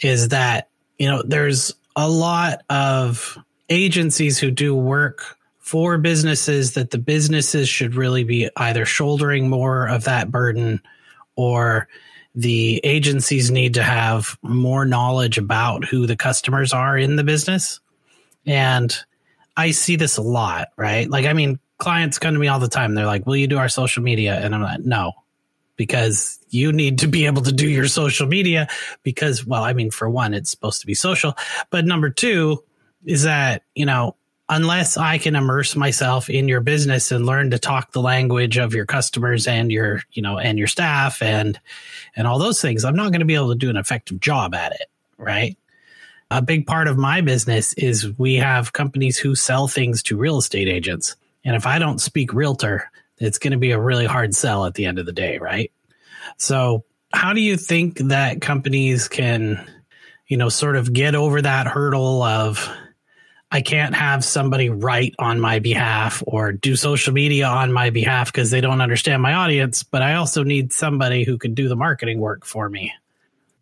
is 0.00 0.28
that, 0.28 0.68
you 0.98 1.08
know, 1.08 1.22
there's 1.22 1.72
a 1.96 2.08
lot 2.08 2.62
of 2.68 3.38
agencies 3.70 4.38
who 4.38 4.50
do 4.50 4.74
work 4.74 5.38
for 5.58 5.98
businesses 5.98 6.74
that 6.74 6.90
the 6.90 6.98
businesses 6.98 7.68
should 7.68 7.94
really 7.94 8.24
be 8.24 8.50
either 8.56 8.84
shouldering 8.84 9.48
more 9.48 9.86
of 9.86 10.04
that 10.04 10.30
burden 10.30 10.82
or 11.36 11.88
the 12.34 12.80
agencies 12.84 13.50
need 13.50 13.74
to 13.74 13.82
have 13.82 14.36
more 14.42 14.84
knowledge 14.84 15.38
about 15.38 15.84
who 15.84 16.06
the 16.06 16.16
customers 16.16 16.72
are 16.72 16.96
in 16.96 17.16
the 17.16 17.24
business. 17.24 17.80
And 18.46 18.94
I 19.56 19.72
see 19.72 19.96
this 19.96 20.16
a 20.16 20.22
lot, 20.22 20.68
right? 20.76 21.08
Like, 21.08 21.26
I 21.26 21.32
mean, 21.32 21.58
clients 21.78 22.18
come 22.18 22.34
to 22.34 22.40
me 22.40 22.48
all 22.48 22.60
the 22.60 22.68
time. 22.68 22.94
They're 22.94 23.06
like, 23.06 23.26
Will 23.26 23.36
you 23.36 23.46
do 23.46 23.58
our 23.58 23.68
social 23.68 24.02
media? 24.02 24.38
And 24.38 24.54
I'm 24.54 24.62
like, 24.62 24.80
No, 24.80 25.12
because 25.76 26.38
you 26.50 26.72
need 26.72 26.98
to 27.00 27.08
be 27.08 27.26
able 27.26 27.42
to 27.42 27.52
do 27.52 27.68
your 27.68 27.88
social 27.88 28.26
media 28.26 28.68
because, 29.02 29.46
well, 29.46 29.64
I 29.64 29.72
mean, 29.72 29.90
for 29.90 30.08
one, 30.08 30.34
it's 30.34 30.50
supposed 30.50 30.80
to 30.80 30.86
be 30.86 30.94
social. 30.94 31.36
But 31.70 31.84
number 31.84 32.10
two, 32.10 32.62
is 33.04 33.24
that, 33.24 33.62
you 33.74 33.86
know, 33.86 34.16
unless 34.48 34.96
I 34.96 35.18
can 35.18 35.36
immerse 35.36 35.76
myself 35.76 36.28
in 36.28 36.48
your 36.48 36.60
business 36.60 37.12
and 37.12 37.24
learn 37.24 37.50
to 37.50 37.58
talk 37.58 37.92
the 37.92 38.02
language 38.02 38.58
of 38.58 38.74
your 38.74 38.84
customers 38.84 39.46
and 39.46 39.70
your, 39.70 40.02
you 40.10 40.22
know, 40.22 40.38
and 40.38 40.58
your 40.58 40.66
staff 40.66 41.22
and 41.22 41.58
and 42.16 42.26
all 42.26 42.38
those 42.38 42.60
things, 42.60 42.84
I'm 42.84 42.96
not 42.96 43.12
going 43.12 43.20
to 43.20 43.26
be 43.26 43.36
able 43.36 43.50
to 43.50 43.58
do 43.58 43.70
an 43.70 43.76
effective 43.76 44.18
job 44.20 44.54
at 44.54 44.72
it, 44.72 44.90
right? 45.16 45.56
A 46.32 46.42
big 46.42 46.66
part 46.66 46.88
of 46.88 46.98
my 46.98 47.20
business 47.20 47.72
is 47.74 48.18
we 48.18 48.36
have 48.36 48.72
companies 48.72 49.18
who 49.18 49.34
sell 49.34 49.68
things 49.68 50.02
to 50.04 50.16
real 50.16 50.38
estate 50.38 50.68
agents. 50.68 51.16
And 51.44 51.56
if 51.56 51.66
I 51.66 51.78
don't 51.78 52.00
speak 52.00 52.32
realtor, 52.32 52.90
it's 53.18 53.38
going 53.38 53.52
to 53.52 53.58
be 53.58 53.72
a 53.72 53.80
really 53.80 54.06
hard 54.06 54.34
sell 54.34 54.66
at 54.66 54.74
the 54.74 54.86
end 54.86 54.98
of 54.98 55.06
the 55.06 55.12
day, 55.12 55.38
right? 55.38 55.72
So, 56.36 56.84
how 57.12 57.32
do 57.32 57.40
you 57.40 57.56
think 57.56 57.98
that 57.98 58.40
companies 58.40 59.08
can, 59.08 59.68
you 60.28 60.36
know, 60.36 60.48
sort 60.48 60.76
of 60.76 60.92
get 60.92 61.16
over 61.16 61.42
that 61.42 61.66
hurdle 61.66 62.22
of 62.22 62.68
I 63.52 63.62
can't 63.62 63.94
have 63.94 64.24
somebody 64.24 64.70
write 64.70 65.14
on 65.18 65.40
my 65.40 65.58
behalf 65.58 66.22
or 66.24 66.52
do 66.52 66.76
social 66.76 67.12
media 67.12 67.46
on 67.46 67.72
my 67.72 67.90
behalf 67.90 68.32
because 68.32 68.50
they 68.50 68.60
don't 68.60 68.80
understand 68.80 69.22
my 69.22 69.34
audience, 69.34 69.82
but 69.82 70.02
I 70.02 70.14
also 70.14 70.44
need 70.44 70.72
somebody 70.72 71.24
who 71.24 71.36
can 71.36 71.54
do 71.54 71.68
the 71.68 71.74
marketing 71.74 72.20
work 72.20 72.44
for 72.44 72.68
me. 72.68 72.92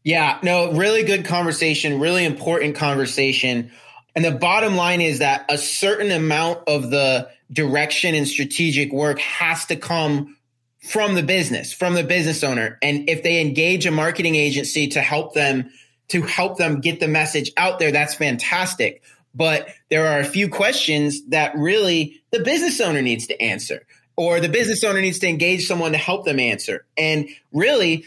Yeah, 0.05 0.39
no, 0.43 0.73
really 0.73 1.05
good 1.05 1.25
conversation, 1.25 2.01
really 2.01 2.27
important 2.27 2.77
conversation. 2.77 3.71
And 4.15 4.25
the 4.25 4.33
bottom 4.33 4.77
line 4.77 5.01
is 5.01 5.21
that 5.21 5.47
a 5.49 5.57
certain 5.57 6.11
amount 6.11 6.69
of 6.69 6.91
the 6.91 7.31
direction 7.51 8.15
and 8.15 8.29
strategic 8.29 8.93
work 8.93 9.19
has 9.21 9.67
to 9.67 9.77
come 9.77 10.37
from 10.83 11.15
the 11.15 11.23
business, 11.23 11.73
from 11.73 11.95
the 11.95 12.05
business 12.05 12.45
owner. 12.45 12.79
And 12.83 13.09
if 13.09 13.23
they 13.23 13.41
engage 13.41 13.87
a 13.87 13.91
marketing 13.91 14.35
agency 14.35 14.89
to 14.89 15.01
help 15.01 15.35
them 15.35 15.71
to 16.09 16.23
help 16.23 16.57
them 16.57 16.81
get 16.81 17.01
the 17.01 17.09
message 17.09 17.53
out 17.59 17.79
there, 17.79 17.93
that's 17.93 18.15
fantastic 18.15 19.03
but 19.35 19.69
there 19.91 20.07
are 20.09 20.21
a 20.21 20.25
few 20.25 20.49
questions 20.49 21.25
that 21.27 21.57
really 21.57 22.23
the 22.31 22.41
business 22.41 22.81
owner 22.81 23.03
needs 23.03 23.27
to 23.29 23.41
answer 23.41 23.87
or 24.19 24.41
the 24.41 24.49
business 24.49 24.83
owner 24.83 25.01
needs 25.01 25.21
to 25.21 25.29
engage 25.29 25.67
someone 25.67 25.93
to 25.93 25.99
help 25.99 26.25
them 26.25 26.41
answer. 26.41 26.85
And 26.97 27.29
really, 27.53 28.05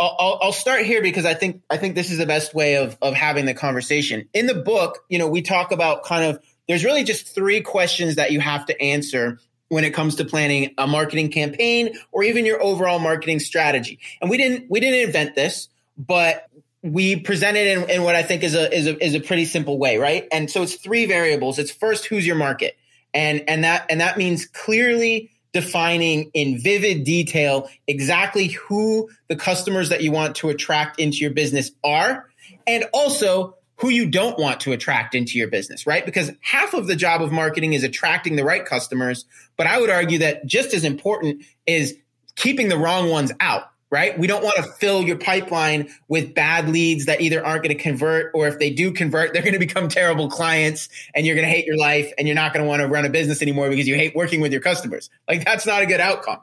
I'll, 0.00 0.38
I'll, 0.42 0.52
start 0.52 0.86
here 0.86 1.02
because 1.02 1.26
I 1.26 1.34
think 1.34 1.62
I 1.70 1.76
think 1.76 1.94
this 1.94 2.10
is 2.10 2.16
the 2.16 2.26
best 2.26 2.54
way 2.54 2.76
of 2.76 2.96
of 3.02 3.14
having 3.14 3.44
the 3.44 3.54
conversation. 3.54 4.28
In 4.32 4.46
the 4.46 4.54
book, 4.54 5.04
you 5.08 5.18
know, 5.18 5.28
we 5.28 5.42
talk 5.42 5.70
about 5.70 6.04
kind 6.04 6.24
of 6.24 6.42
there's 6.68 6.84
really 6.84 7.04
just 7.04 7.34
three 7.34 7.60
questions 7.60 8.16
that 8.16 8.32
you 8.32 8.40
have 8.40 8.64
to 8.66 8.82
answer 8.82 9.38
when 9.68 9.84
it 9.84 9.90
comes 9.90 10.16
to 10.16 10.24
planning 10.24 10.74
a 10.78 10.86
marketing 10.86 11.30
campaign 11.30 11.96
or 12.12 12.22
even 12.22 12.46
your 12.46 12.62
overall 12.62 12.98
marketing 12.98 13.38
strategy. 13.38 13.98
And 14.20 14.30
we 14.30 14.38
didn't 14.38 14.70
we 14.70 14.80
didn't 14.80 15.06
invent 15.06 15.34
this, 15.34 15.68
but 15.98 16.48
we 16.82 17.16
present 17.16 17.56
it 17.56 17.78
in, 17.78 17.90
in, 17.90 18.02
what 18.02 18.16
I 18.16 18.22
think 18.22 18.42
is 18.42 18.54
a, 18.54 18.74
is 18.74 18.86
a 18.86 19.04
is 19.04 19.14
a 19.14 19.20
pretty 19.20 19.44
simple 19.44 19.78
way, 19.78 19.98
right? 19.98 20.26
And 20.32 20.50
so 20.50 20.62
it's 20.62 20.74
three 20.74 21.06
variables. 21.06 21.58
It's 21.58 21.70
first 21.70 22.06
who's 22.06 22.26
your 22.26 22.36
market, 22.36 22.76
and 23.14 23.44
and 23.48 23.64
that 23.64 23.86
and 23.88 24.00
that 24.00 24.18
means 24.18 24.46
clearly 24.46 25.30
defining 25.52 26.30
in 26.34 26.58
vivid 26.58 27.04
detail 27.04 27.68
exactly 27.86 28.48
who 28.48 29.10
the 29.28 29.36
customers 29.36 29.90
that 29.90 30.02
you 30.02 30.10
want 30.10 30.36
to 30.36 30.48
attract 30.48 30.98
into 30.98 31.18
your 31.18 31.30
business 31.30 31.70
are, 31.84 32.28
and 32.66 32.84
also 32.92 33.56
who 33.76 33.88
you 33.88 34.06
don't 34.06 34.38
want 34.38 34.60
to 34.60 34.72
attract 34.72 35.14
into 35.14 35.38
your 35.38 35.48
business, 35.48 35.86
right? 35.86 36.04
Because 36.04 36.30
half 36.40 36.72
of 36.72 36.86
the 36.86 36.96
job 36.96 37.20
of 37.20 37.32
marketing 37.32 37.72
is 37.72 37.84
attracting 37.84 38.36
the 38.36 38.44
right 38.44 38.64
customers, 38.64 39.24
but 39.56 39.66
I 39.66 39.80
would 39.80 39.90
argue 39.90 40.18
that 40.18 40.46
just 40.46 40.72
as 40.72 40.84
important 40.84 41.44
is 41.66 41.96
keeping 42.36 42.68
the 42.68 42.78
wrong 42.78 43.10
ones 43.10 43.32
out 43.40 43.71
right? 43.92 44.18
We 44.18 44.26
don't 44.26 44.42
want 44.42 44.56
to 44.56 44.62
fill 44.62 45.02
your 45.02 45.18
pipeline 45.18 45.90
with 46.08 46.34
bad 46.34 46.70
leads 46.70 47.06
that 47.06 47.20
either 47.20 47.44
aren't 47.44 47.62
going 47.62 47.76
to 47.76 47.80
convert 47.80 48.32
or 48.34 48.48
if 48.48 48.58
they 48.58 48.70
do 48.70 48.90
convert, 48.90 49.34
they're 49.34 49.42
going 49.42 49.52
to 49.52 49.60
become 49.60 49.88
terrible 49.88 50.30
clients 50.30 50.88
and 51.14 51.26
you're 51.26 51.36
going 51.36 51.46
to 51.46 51.52
hate 51.52 51.66
your 51.66 51.76
life 51.76 52.10
and 52.16 52.26
you're 52.26 52.34
not 52.34 52.54
going 52.54 52.64
to 52.64 52.68
want 52.68 52.80
to 52.80 52.88
run 52.88 53.04
a 53.04 53.10
business 53.10 53.42
anymore 53.42 53.68
because 53.68 53.86
you 53.86 53.94
hate 53.94 54.16
working 54.16 54.40
with 54.40 54.50
your 54.50 54.62
customers. 54.62 55.10
Like 55.28 55.44
that's 55.44 55.66
not 55.66 55.82
a 55.82 55.86
good 55.86 56.00
outcome. 56.00 56.38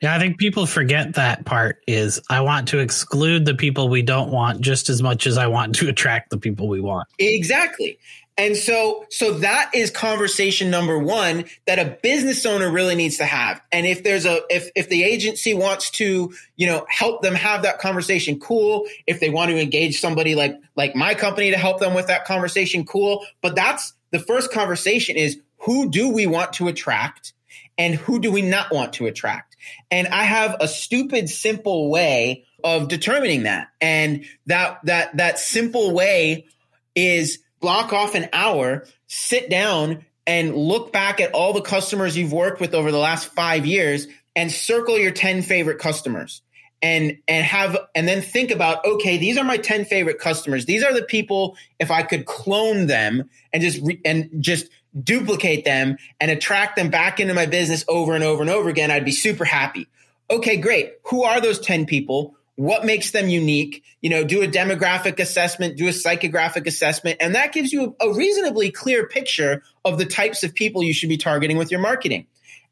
Yeah, 0.00 0.14
I 0.14 0.18
think 0.18 0.38
people 0.38 0.64
forget 0.64 1.14
that 1.14 1.44
part 1.44 1.82
is 1.86 2.20
I 2.30 2.40
want 2.40 2.68
to 2.68 2.78
exclude 2.78 3.44
the 3.44 3.54
people 3.54 3.88
we 3.88 4.00
don't 4.00 4.30
want 4.30 4.62
just 4.62 4.88
as 4.88 5.02
much 5.02 5.26
as 5.26 5.36
I 5.36 5.48
want 5.48 5.74
to 5.76 5.88
attract 5.88 6.30
the 6.30 6.38
people 6.38 6.68
we 6.68 6.80
want. 6.80 7.06
Exactly. 7.18 7.98
And 8.38 8.56
so, 8.56 9.04
so 9.10 9.32
that 9.40 9.72
is 9.74 9.90
conversation 9.90 10.70
number 10.70 10.96
one 10.96 11.46
that 11.66 11.80
a 11.80 11.98
business 12.00 12.46
owner 12.46 12.70
really 12.70 12.94
needs 12.94 13.16
to 13.16 13.24
have. 13.24 13.60
And 13.72 13.84
if 13.84 14.04
there's 14.04 14.24
a, 14.24 14.42
if, 14.48 14.70
if 14.76 14.88
the 14.88 15.02
agency 15.02 15.54
wants 15.54 15.90
to, 15.92 16.32
you 16.56 16.66
know, 16.68 16.86
help 16.88 17.20
them 17.20 17.34
have 17.34 17.62
that 17.62 17.80
conversation, 17.80 18.38
cool. 18.38 18.86
If 19.08 19.18
they 19.18 19.28
want 19.28 19.50
to 19.50 19.60
engage 19.60 20.00
somebody 20.00 20.36
like, 20.36 20.56
like 20.76 20.94
my 20.94 21.14
company 21.14 21.50
to 21.50 21.58
help 21.58 21.80
them 21.80 21.94
with 21.94 22.06
that 22.06 22.26
conversation, 22.26 22.86
cool. 22.86 23.26
But 23.42 23.56
that's 23.56 23.92
the 24.12 24.20
first 24.20 24.52
conversation 24.52 25.16
is 25.16 25.40
who 25.58 25.90
do 25.90 26.08
we 26.08 26.28
want 26.28 26.52
to 26.54 26.68
attract 26.68 27.32
and 27.76 27.96
who 27.96 28.20
do 28.20 28.30
we 28.30 28.42
not 28.42 28.72
want 28.72 28.92
to 28.94 29.06
attract? 29.06 29.56
And 29.90 30.06
I 30.06 30.22
have 30.22 30.56
a 30.60 30.68
stupid, 30.68 31.28
simple 31.28 31.90
way 31.90 32.44
of 32.62 32.86
determining 32.86 33.42
that. 33.42 33.68
And 33.80 34.24
that, 34.46 34.78
that, 34.84 35.16
that 35.16 35.40
simple 35.40 35.92
way 35.92 36.46
is 36.94 37.40
block 37.60 37.92
off 37.92 38.14
an 38.14 38.28
hour, 38.32 38.84
sit 39.06 39.50
down 39.50 40.04
and 40.26 40.54
look 40.54 40.92
back 40.92 41.20
at 41.20 41.32
all 41.32 41.54
the 41.54 41.62
customers 41.62 42.16
you've 42.16 42.32
worked 42.32 42.60
with 42.60 42.74
over 42.74 42.92
the 42.92 42.98
last 42.98 43.32
five 43.34 43.64
years 43.64 44.06
and 44.36 44.52
circle 44.52 44.98
your 44.98 45.10
10 45.10 45.42
favorite 45.42 45.78
customers. 45.78 46.42
And 46.80 47.18
and 47.26 47.44
have 47.44 47.76
and 47.92 48.06
then 48.06 48.22
think 48.22 48.52
about 48.52 48.84
okay 48.84 49.16
these 49.16 49.36
are 49.36 49.42
my 49.42 49.56
10 49.56 49.84
favorite 49.86 50.20
customers. 50.20 50.64
These 50.64 50.84
are 50.84 50.94
the 50.94 51.02
people 51.02 51.56
if 51.80 51.90
i 51.90 52.04
could 52.04 52.24
clone 52.24 52.86
them 52.86 53.28
and 53.52 53.60
just 53.64 53.80
re, 53.82 54.00
and 54.04 54.30
just 54.38 54.68
duplicate 55.02 55.64
them 55.64 55.96
and 56.20 56.30
attract 56.30 56.76
them 56.76 56.88
back 56.88 57.18
into 57.18 57.34
my 57.34 57.46
business 57.46 57.84
over 57.88 58.14
and 58.14 58.22
over 58.22 58.42
and 58.42 58.50
over 58.50 58.68
again 58.68 58.92
i'd 58.92 59.04
be 59.04 59.10
super 59.10 59.44
happy. 59.44 59.88
Okay 60.30 60.56
great. 60.56 60.92
Who 61.06 61.24
are 61.24 61.40
those 61.40 61.58
10 61.58 61.86
people 61.86 62.36
what 62.58 62.84
makes 62.84 63.12
them 63.12 63.28
unique, 63.28 63.84
you 64.00 64.10
know, 64.10 64.24
do 64.24 64.42
a 64.42 64.48
demographic 64.48 65.20
assessment, 65.20 65.76
do 65.76 65.86
a 65.86 65.90
psychographic 65.90 66.66
assessment, 66.66 67.18
and 67.20 67.36
that 67.36 67.52
gives 67.52 67.72
you 67.72 67.94
a 68.00 68.12
reasonably 68.12 68.72
clear 68.72 69.06
picture 69.06 69.62
of 69.84 69.96
the 69.96 70.04
types 70.04 70.42
of 70.42 70.52
people 70.56 70.82
you 70.82 70.92
should 70.92 71.08
be 71.08 71.16
targeting 71.16 71.56
with 71.56 71.70
your 71.70 71.78
marketing. 71.78 72.26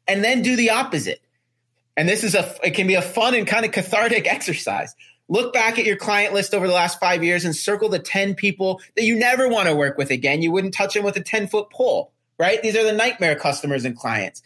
And 0.05 0.25
then 0.25 0.41
do 0.41 0.57
the 0.57 0.71
opposite. 0.71 1.21
And 1.95 2.07
this 2.07 2.25
is 2.25 2.35
a, 2.35 2.53
it 2.65 2.71
can 2.71 2.85
be 2.85 2.95
a 2.95 3.01
fun 3.01 3.33
and 3.33 3.47
kind 3.47 3.65
of 3.65 3.71
cathartic 3.71 4.27
exercise. 4.31 4.93
Look 5.29 5.53
back 5.53 5.79
at 5.79 5.85
your 5.85 5.95
client 5.95 6.33
list 6.33 6.53
over 6.53 6.67
the 6.67 6.73
last 6.73 6.99
five 6.99 7.23
years 7.23 7.45
and 7.45 7.55
circle 7.55 7.87
the 7.87 7.97
10 7.97 8.35
people 8.35 8.81
that 8.97 9.05
you 9.05 9.15
never 9.15 9.47
want 9.47 9.69
to 9.69 9.75
work 9.75 9.97
with 9.97 10.11
again. 10.11 10.41
You 10.41 10.51
wouldn't 10.51 10.73
touch 10.73 10.95
them 10.95 11.05
with 11.05 11.15
a 11.15 11.23
10 11.23 11.47
foot 11.47 11.69
pole, 11.69 12.11
right? 12.37 12.61
These 12.61 12.75
are 12.75 12.83
the 12.83 12.91
nightmare 12.91 13.37
customers 13.37 13.85
and 13.85 13.97
clients. 13.97 14.41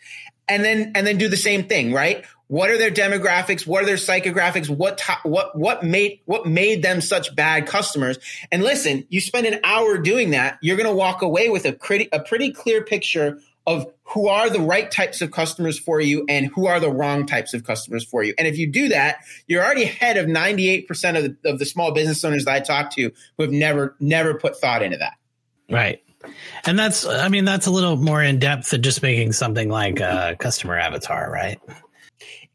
And 0.48 0.64
then, 0.64 0.92
and 0.94 1.08
then 1.08 1.18
do 1.18 1.30
the 1.30 1.38
same 1.38 1.64
thing, 1.64 1.94
right? 1.94 2.26
What 2.52 2.70
are 2.70 2.78
their 2.78 2.92
demographics? 2.92 3.66
What 3.66 3.82
are 3.82 3.86
their 3.86 3.96
psychographics? 3.96 4.68
What, 4.68 5.02
what, 5.24 5.58
what 5.58 5.84
made, 5.84 6.20
what 6.26 6.46
made 6.46 6.84
them 6.84 7.00
such 7.00 7.34
bad 7.34 7.66
customers? 7.66 8.20
And 8.52 8.62
listen, 8.62 9.06
you 9.08 9.22
spend 9.22 9.48
an 9.48 9.62
hour 9.64 9.98
doing 9.98 10.32
that, 10.32 10.60
you're 10.62 10.76
going 10.76 10.90
to 10.90 10.94
walk 10.94 11.22
away 11.22 11.48
with 11.48 11.64
a 11.64 11.72
pretty, 11.72 12.10
a 12.12 12.20
pretty 12.20 12.52
clear 12.52 12.84
picture 12.84 13.40
of 13.66 13.86
who 14.04 14.28
are 14.28 14.50
the 14.50 14.60
right 14.60 14.92
types 14.92 15.22
of 15.22 15.32
customers 15.32 15.80
for 15.80 16.02
you 16.02 16.26
and 16.28 16.48
who 16.48 16.66
are 16.66 16.82
the 16.82 16.92
wrong 16.92 17.26
types 17.26 17.54
of 17.54 17.64
customers 17.64 18.04
for 18.04 18.22
you. 18.22 18.34
And 18.38 18.46
if 18.46 18.58
you 18.58 18.68
do 18.68 18.90
that, 18.90 19.20
you're 19.48 19.64
already 19.64 19.84
ahead 19.84 20.18
of 20.18 20.26
98% 20.26 20.90
of 21.18 21.24
the, 21.24 21.50
of 21.50 21.58
the 21.58 21.66
small 21.66 21.94
business 21.94 22.22
owners 22.26 22.44
that 22.44 22.54
I 22.54 22.60
talk 22.60 22.94
to 22.96 23.14
who 23.38 23.44
have 23.44 23.54
never, 23.54 23.96
never 24.02 24.34
put 24.34 24.60
thought 24.60 24.84
into 24.84 24.98
that. 24.98 25.14
Right. 25.70 26.04
And 26.66 26.78
that's, 26.78 27.06
I 27.06 27.30
mean, 27.30 27.46
that's 27.46 27.68
a 27.68 27.72
little 27.72 27.96
more 27.96 28.22
in 28.22 28.40
depth 28.40 28.72
than 28.72 28.82
just 28.82 29.02
making 29.02 29.32
something 29.32 29.70
like 29.70 30.02
a 30.02 30.36
customer 30.38 30.78
avatar, 30.78 31.32
right? 31.32 31.58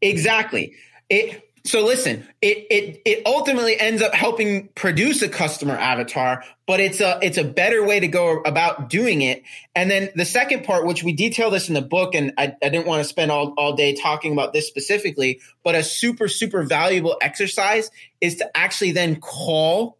Exactly. 0.01 0.73
It, 1.09 1.43
so 1.67 1.83
listen, 1.83 2.25
it, 2.41 2.65
it 2.69 3.01
it 3.05 3.23
ultimately 3.25 3.77
ends 3.77 4.01
up 4.01 4.13
helping 4.13 4.69
produce 4.69 5.21
a 5.21 5.27
customer 5.27 5.75
avatar, 5.75 6.43
but 6.65 6.79
it's 6.79 7.01
a 7.01 7.19
it's 7.21 7.37
a 7.37 7.43
better 7.43 7.85
way 7.85 7.99
to 7.99 8.07
go 8.07 8.41
about 8.45 8.89
doing 8.89 9.21
it. 9.21 9.43
And 9.75 9.91
then 9.91 10.09
the 10.15 10.23
second 10.23 10.63
part, 10.63 10.85
which 10.85 11.03
we 11.03 11.11
detail 11.11 11.49
this 11.49 11.67
in 11.67 11.73
the 11.73 11.81
book, 11.81 12.15
and 12.15 12.31
I, 12.37 12.55
I 12.63 12.69
didn't 12.69 12.87
want 12.87 13.01
to 13.03 13.09
spend 13.09 13.31
all, 13.31 13.53
all 13.57 13.75
day 13.75 13.93
talking 13.95 14.31
about 14.31 14.53
this 14.53 14.65
specifically, 14.65 15.41
but 15.63 15.75
a 15.75 15.83
super, 15.83 16.29
super 16.29 16.63
valuable 16.63 17.17
exercise 17.21 17.91
is 18.21 18.35
to 18.35 18.49
actually 18.57 18.93
then 18.93 19.17
call, 19.17 19.97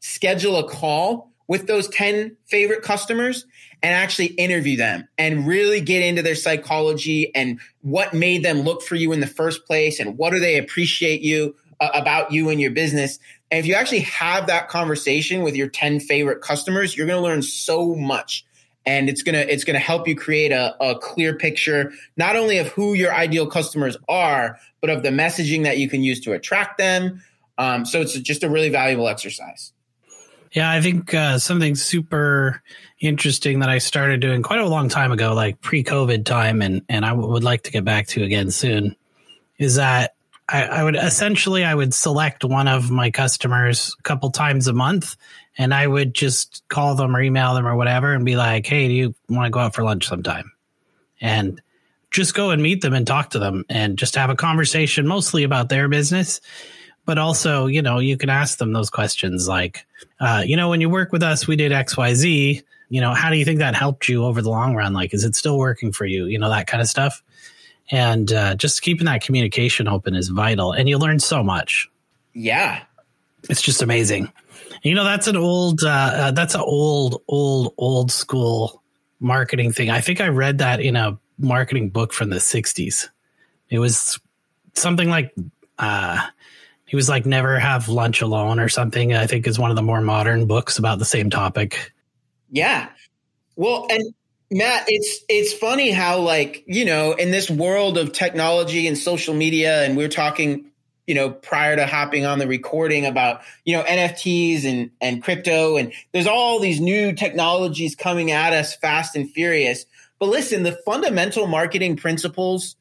schedule 0.00 0.56
a 0.56 0.68
call 0.68 1.29
with 1.50 1.66
those 1.66 1.88
10 1.88 2.36
favorite 2.46 2.80
customers 2.80 3.44
and 3.82 3.92
actually 3.92 4.26
interview 4.26 4.76
them 4.76 5.08
and 5.18 5.48
really 5.48 5.80
get 5.80 6.00
into 6.00 6.22
their 6.22 6.36
psychology 6.36 7.34
and 7.34 7.58
what 7.80 8.14
made 8.14 8.44
them 8.44 8.60
look 8.60 8.82
for 8.82 8.94
you 8.94 9.10
in 9.10 9.18
the 9.18 9.26
first 9.26 9.66
place 9.66 9.98
and 9.98 10.16
what 10.16 10.30
do 10.30 10.38
they 10.38 10.58
appreciate 10.58 11.22
you 11.22 11.56
uh, 11.80 11.90
about 11.92 12.30
you 12.30 12.50
and 12.50 12.60
your 12.60 12.70
business. 12.70 13.18
And 13.50 13.58
if 13.58 13.66
you 13.66 13.74
actually 13.74 14.02
have 14.02 14.46
that 14.46 14.68
conversation 14.68 15.42
with 15.42 15.56
your 15.56 15.66
10 15.66 15.98
favorite 15.98 16.40
customers, 16.40 16.96
you're 16.96 17.08
going 17.08 17.20
to 17.20 17.28
learn 17.28 17.42
so 17.42 17.96
much. 17.96 18.46
And 18.86 19.08
it's 19.08 19.24
going 19.24 19.34
to 19.34 19.52
it's 19.52 19.64
going 19.64 19.74
to 19.74 19.80
help 19.80 20.06
you 20.06 20.14
create 20.14 20.52
a, 20.52 20.76
a 20.80 20.96
clear 21.00 21.34
picture 21.34 21.92
not 22.16 22.36
only 22.36 22.58
of 22.58 22.68
who 22.68 22.94
your 22.94 23.12
ideal 23.12 23.48
customers 23.48 23.96
are 24.08 24.56
but 24.80 24.88
of 24.88 25.02
the 25.02 25.10
messaging 25.10 25.64
that 25.64 25.78
you 25.78 25.88
can 25.88 26.04
use 26.04 26.20
to 26.20 26.32
attract 26.32 26.78
them. 26.78 27.20
Um, 27.58 27.84
so 27.84 28.00
it's 28.00 28.16
just 28.20 28.44
a 28.44 28.48
really 28.48 28.68
valuable 28.68 29.08
exercise 29.08 29.72
yeah 30.52 30.70
i 30.70 30.80
think 30.80 31.12
uh, 31.14 31.38
something 31.38 31.74
super 31.74 32.62
interesting 33.00 33.60
that 33.60 33.70
I 33.70 33.78
started 33.78 34.20
doing 34.20 34.42
quite 34.42 34.60
a 34.60 34.68
long 34.68 34.88
time 34.88 35.10
ago, 35.10 35.34
like 35.34 35.60
pre 35.60 35.82
COVID 35.82 36.24
time, 36.24 36.62
and, 36.62 36.82
and 36.88 37.04
I 37.04 37.10
w- 37.10 37.32
would 37.32 37.42
like 37.42 37.62
to 37.62 37.70
get 37.70 37.84
back 37.84 38.06
to 38.08 38.22
again 38.22 38.50
soon, 38.50 38.94
is 39.58 39.76
that 39.76 40.14
I, 40.48 40.64
I, 40.64 40.84
would 40.84 40.96
essentially 40.96 41.64
I 41.64 41.74
would 41.74 41.94
select 41.94 42.44
one 42.44 42.68
of 42.68 42.90
my 42.90 43.10
customers 43.10 43.96
a 43.98 44.02
couple 44.02 44.30
times 44.30 44.68
a 44.68 44.72
month 44.72 45.16
and 45.56 45.72
I 45.72 45.86
would 45.86 46.12
just 46.12 46.62
call 46.68 46.94
them 46.94 47.16
or 47.16 47.22
email 47.22 47.54
them 47.54 47.66
or 47.66 47.76
whatever 47.76 48.12
and 48.12 48.24
be 48.24 48.36
like, 48.36 48.66
Hey, 48.66 48.88
do 48.88 48.94
you 48.94 49.14
want 49.28 49.46
to 49.46 49.50
go 49.50 49.60
out 49.60 49.74
for 49.74 49.84
lunch 49.84 50.06
sometime? 50.06 50.52
And 51.20 51.60
just 52.10 52.34
go 52.34 52.50
and 52.50 52.60
meet 52.60 52.82
them 52.82 52.94
and 52.94 53.06
talk 53.06 53.30
to 53.30 53.38
them 53.38 53.64
and 53.68 53.96
just 53.96 54.16
have 54.16 54.30
a 54.30 54.34
conversation 54.34 55.06
mostly 55.06 55.44
about 55.44 55.68
their 55.68 55.88
business. 55.88 56.40
But 57.06 57.18
also, 57.18 57.66
you 57.66 57.82
know, 57.82 57.98
you 57.98 58.16
can 58.16 58.30
ask 58.30 58.58
them 58.58 58.72
those 58.72 58.90
questions 58.90 59.48
like, 59.48 59.86
uh, 60.20 60.42
you 60.46 60.56
know, 60.56 60.68
when 60.68 60.80
you 60.80 60.88
work 60.88 61.12
with 61.12 61.22
us, 61.22 61.46
we 61.46 61.56
did 61.56 61.72
XYZ 61.72 62.62
you 62.90 63.00
know, 63.00 63.14
how 63.14 63.30
do 63.30 63.36
you 63.36 63.44
think 63.44 63.60
that 63.60 63.74
helped 63.74 64.08
you 64.08 64.24
over 64.24 64.42
the 64.42 64.50
long 64.50 64.74
run? 64.74 64.92
Like, 64.92 65.14
is 65.14 65.24
it 65.24 65.36
still 65.36 65.56
working 65.56 65.92
for 65.92 66.04
you? 66.04 66.26
You 66.26 66.38
know, 66.38 66.50
that 66.50 66.66
kind 66.66 66.82
of 66.82 66.88
stuff. 66.88 67.22
And 67.90 68.30
uh, 68.32 68.56
just 68.56 68.82
keeping 68.82 69.06
that 69.06 69.22
communication 69.22 69.88
open 69.88 70.14
is 70.16 70.28
vital. 70.28 70.72
And 70.72 70.88
you 70.88 70.98
learn 70.98 71.20
so 71.20 71.42
much. 71.42 71.88
Yeah. 72.34 72.82
It's 73.48 73.62
just 73.62 73.80
amazing. 73.80 74.30
You 74.82 74.94
know, 74.94 75.04
that's 75.04 75.28
an 75.28 75.36
old, 75.36 75.84
uh, 75.84 75.88
uh, 75.88 76.30
that's 76.32 76.54
an 76.54 76.62
old, 76.62 77.22
old, 77.28 77.74
old 77.78 78.10
school 78.10 78.82
marketing 79.20 79.72
thing. 79.72 79.88
I 79.88 80.00
think 80.00 80.20
I 80.20 80.28
read 80.28 80.58
that 80.58 80.80
in 80.80 80.96
a 80.96 81.16
marketing 81.38 81.90
book 81.90 82.12
from 82.12 82.30
the 82.30 82.36
60s. 82.36 83.08
It 83.68 83.78
was 83.78 84.18
something 84.74 85.08
like, 85.08 85.32
uh, 85.78 86.26
he 86.90 86.96
was 86.96 87.08
like, 87.08 87.24
never 87.24 87.56
have 87.56 87.88
lunch 87.88 88.20
alone 88.20 88.58
or 88.58 88.68
something. 88.68 89.14
I 89.14 89.28
think 89.28 89.46
is 89.46 89.60
one 89.60 89.70
of 89.70 89.76
the 89.76 89.82
more 89.82 90.00
modern 90.00 90.46
books 90.46 90.76
about 90.76 90.98
the 90.98 91.04
same 91.04 91.30
topic. 91.30 91.92
Yeah. 92.50 92.88
Well, 93.54 93.86
and 93.88 94.12
Matt, 94.50 94.86
it's 94.88 95.24
it's 95.28 95.52
funny 95.52 95.92
how 95.92 96.18
like, 96.18 96.64
you 96.66 96.84
know, 96.84 97.12
in 97.12 97.30
this 97.30 97.48
world 97.48 97.96
of 97.96 98.10
technology 98.10 98.88
and 98.88 98.98
social 98.98 99.34
media 99.34 99.84
and 99.84 99.96
we 99.96 100.02
are 100.02 100.08
talking, 100.08 100.68
you 101.06 101.14
know, 101.14 101.30
prior 101.30 101.76
to 101.76 101.86
hopping 101.86 102.26
on 102.26 102.40
the 102.40 102.48
recording 102.48 103.06
about, 103.06 103.42
you 103.64 103.76
know, 103.76 103.84
NFTs 103.84 104.64
and 104.64 104.90
and 105.00 105.22
crypto 105.22 105.76
and 105.76 105.92
there's 106.10 106.26
all 106.26 106.58
these 106.58 106.80
new 106.80 107.12
technologies 107.12 107.94
coming 107.94 108.32
at 108.32 108.52
us 108.52 108.74
fast 108.74 109.14
and 109.14 109.30
furious. 109.30 109.86
But 110.18 110.26
listen, 110.26 110.64
the 110.64 110.76
fundamental 110.84 111.46
marketing 111.46 111.94
principles 111.94 112.74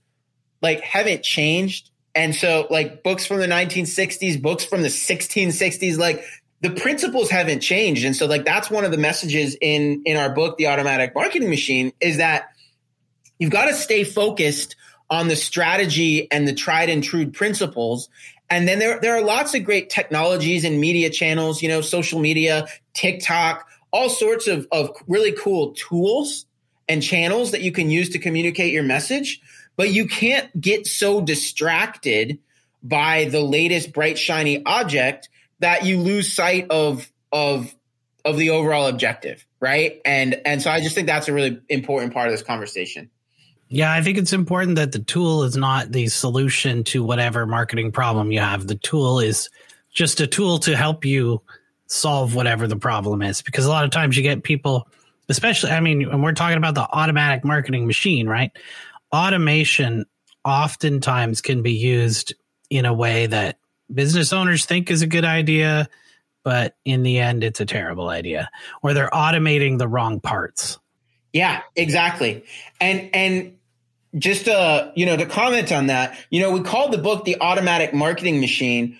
like 0.64 0.82
haven't 0.82 1.22
changed. 1.22 1.92
And 2.20 2.36
so 2.36 2.68
like 2.70 3.02
books 3.02 3.26
from 3.26 3.40
the 3.40 3.48
1960s, 3.48 4.42
books 4.42 4.66
from 4.66 4.82
the 4.82 4.90
1660s, 4.90 5.98
like 5.98 6.22
the 6.60 6.70
principles 6.70 7.30
haven't 7.30 7.62
changed. 7.62 8.04
And 8.04 8.14
so 8.14 8.26
like 8.26 8.44
that's 8.44 8.70
one 8.70 8.84
of 8.84 8.92
the 8.92 8.98
messages 8.98 9.56
in 9.62 10.02
in 10.04 10.18
our 10.18 10.30
book, 10.30 10.58
The 10.58 10.68
Automatic 10.68 11.16
Marketing 11.16 11.50
Machine, 11.50 11.94
is 12.02 12.18
that 12.18 12.50
you've 13.40 13.52
got 13.52 13.68
to 13.68 13.74
stay 13.74 14.04
focused 14.04 14.76
on 15.10 15.30
the 15.30 15.38
strategy 15.38 16.30
and 16.30 16.46
the 16.46 16.54
tried 16.54 16.90
and 16.90 17.02
true 17.02 17.32
principles. 17.32 18.10
And 18.50 18.68
then 18.68 18.80
there, 18.80 19.00
there 19.00 19.16
are 19.16 19.24
lots 19.24 19.56
of 19.56 19.64
great 19.64 19.90
technologies 19.90 20.66
and 20.66 20.78
media 20.78 21.10
channels, 21.10 21.62
you 21.62 21.70
know, 21.70 21.80
social 21.80 22.20
media, 22.20 22.68
TikTok, 22.94 23.66
all 23.92 24.10
sorts 24.10 24.46
of, 24.46 24.68
of 24.74 24.92
really 25.08 25.32
cool 25.32 25.72
tools 25.72 26.46
and 26.90 27.02
channels 27.02 27.52
that 27.52 27.62
you 27.62 27.72
can 27.72 27.90
use 27.90 28.10
to 28.10 28.20
communicate 28.20 28.74
your 28.74 28.84
message. 28.84 29.40
But 29.80 29.92
you 29.92 30.10
can't 30.10 30.60
get 30.60 30.88
so 30.88 31.22
distracted 31.22 32.40
by 32.84 33.30
the 33.32 33.40
latest 33.40 33.94
bright, 33.94 34.20
shiny 34.20 34.62
object 34.66 35.30
that 35.60 35.86
you 35.86 36.02
lose 36.02 36.34
sight 36.34 36.70
of 36.70 37.10
of 37.32 37.74
of 38.26 38.36
the 38.36 38.50
overall 38.50 38.88
objective, 38.88 39.46
right? 39.62 40.02
And 40.04 40.42
and 40.46 40.62
so 40.62 40.70
I 40.70 40.82
just 40.82 40.96
think 40.96 41.08
that's 41.08 41.30
a 41.30 41.34
really 41.34 41.62
important 41.70 42.14
part 42.14 42.28
of 42.28 42.34
this 42.34 42.44
conversation. 42.44 43.10
Yeah, 43.70 43.94
I 43.94 44.02
think 44.02 44.18
it's 44.18 44.34
important 44.34 44.76
that 44.76 44.92
the 44.92 45.00
tool 45.00 45.44
is 45.44 45.56
not 45.56 45.94
the 45.94 46.10
solution 46.10 46.84
to 46.86 47.02
whatever 47.02 47.46
marketing 47.46 47.94
problem 47.94 48.34
you 48.34 48.42
have. 48.42 48.68
The 48.68 48.76
tool 48.76 49.22
is 49.22 49.50
just 49.94 50.20
a 50.20 50.28
tool 50.28 50.60
to 50.60 50.76
help 50.76 51.06
you 51.06 51.42
solve 51.88 52.36
whatever 52.36 52.68
the 52.68 52.76
problem 52.76 53.22
is 53.22 53.42
because 53.42 53.66
a 53.66 53.70
lot 53.70 53.86
of 53.86 53.92
times 53.92 54.18
you 54.18 54.24
get 54.24 54.44
people 54.44 54.90
especially 55.30 55.72
I 55.72 55.80
mean 55.80 56.22
we're 56.22 56.34
talking 56.34 56.58
about 56.58 56.76
the 56.76 56.82
automatic 56.82 57.46
marketing 57.46 57.88
machine, 57.88 58.28
right? 58.28 58.52
Automation 59.14 60.06
oftentimes 60.46 61.42
can 61.42 61.62
be 61.62 61.74
used 61.74 62.34
in 62.70 62.86
a 62.86 62.94
way 62.94 63.26
that 63.28 63.58
business 63.94 64.34
owners 64.34 64.66
think 64.66 64.92
is 64.92 65.02
a 65.02 65.08
good 65.08 65.26
idea, 65.26 65.90
but 66.44 66.76
in 66.86 67.04
the 67.04 67.20
end, 67.20 67.44
it's 67.44 67.60
a 67.60 67.66
terrible 67.66 68.10
idea, 68.10 68.50
or 68.82 68.94
they're 68.94 69.10
automating 69.10 69.78
the 69.78 69.88
wrong 69.88 70.20
parts. 70.20 70.80
Yeah, 71.34 71.62
exactly. 71.76 72.44
And 72.80 73.10
and 73.14 73.58
just 74.18 74.48
uh, 74.48 74.92
you 74.96 75.06
know, 75.06 75.18
to 75.18 75.26
comment 75.26 75.72
on 75.72 75.88
that, 75.88 76.18
you 76.30 76.42
know, 76.42 76.52
we 76.52 76.62
called 76.62 76.92
the 76.92 76.98
book 76.98 77.26
the 77.26 77.40
automatic 77.42 77.94
marketing 77.94 78.40
machine, 78.40 78.98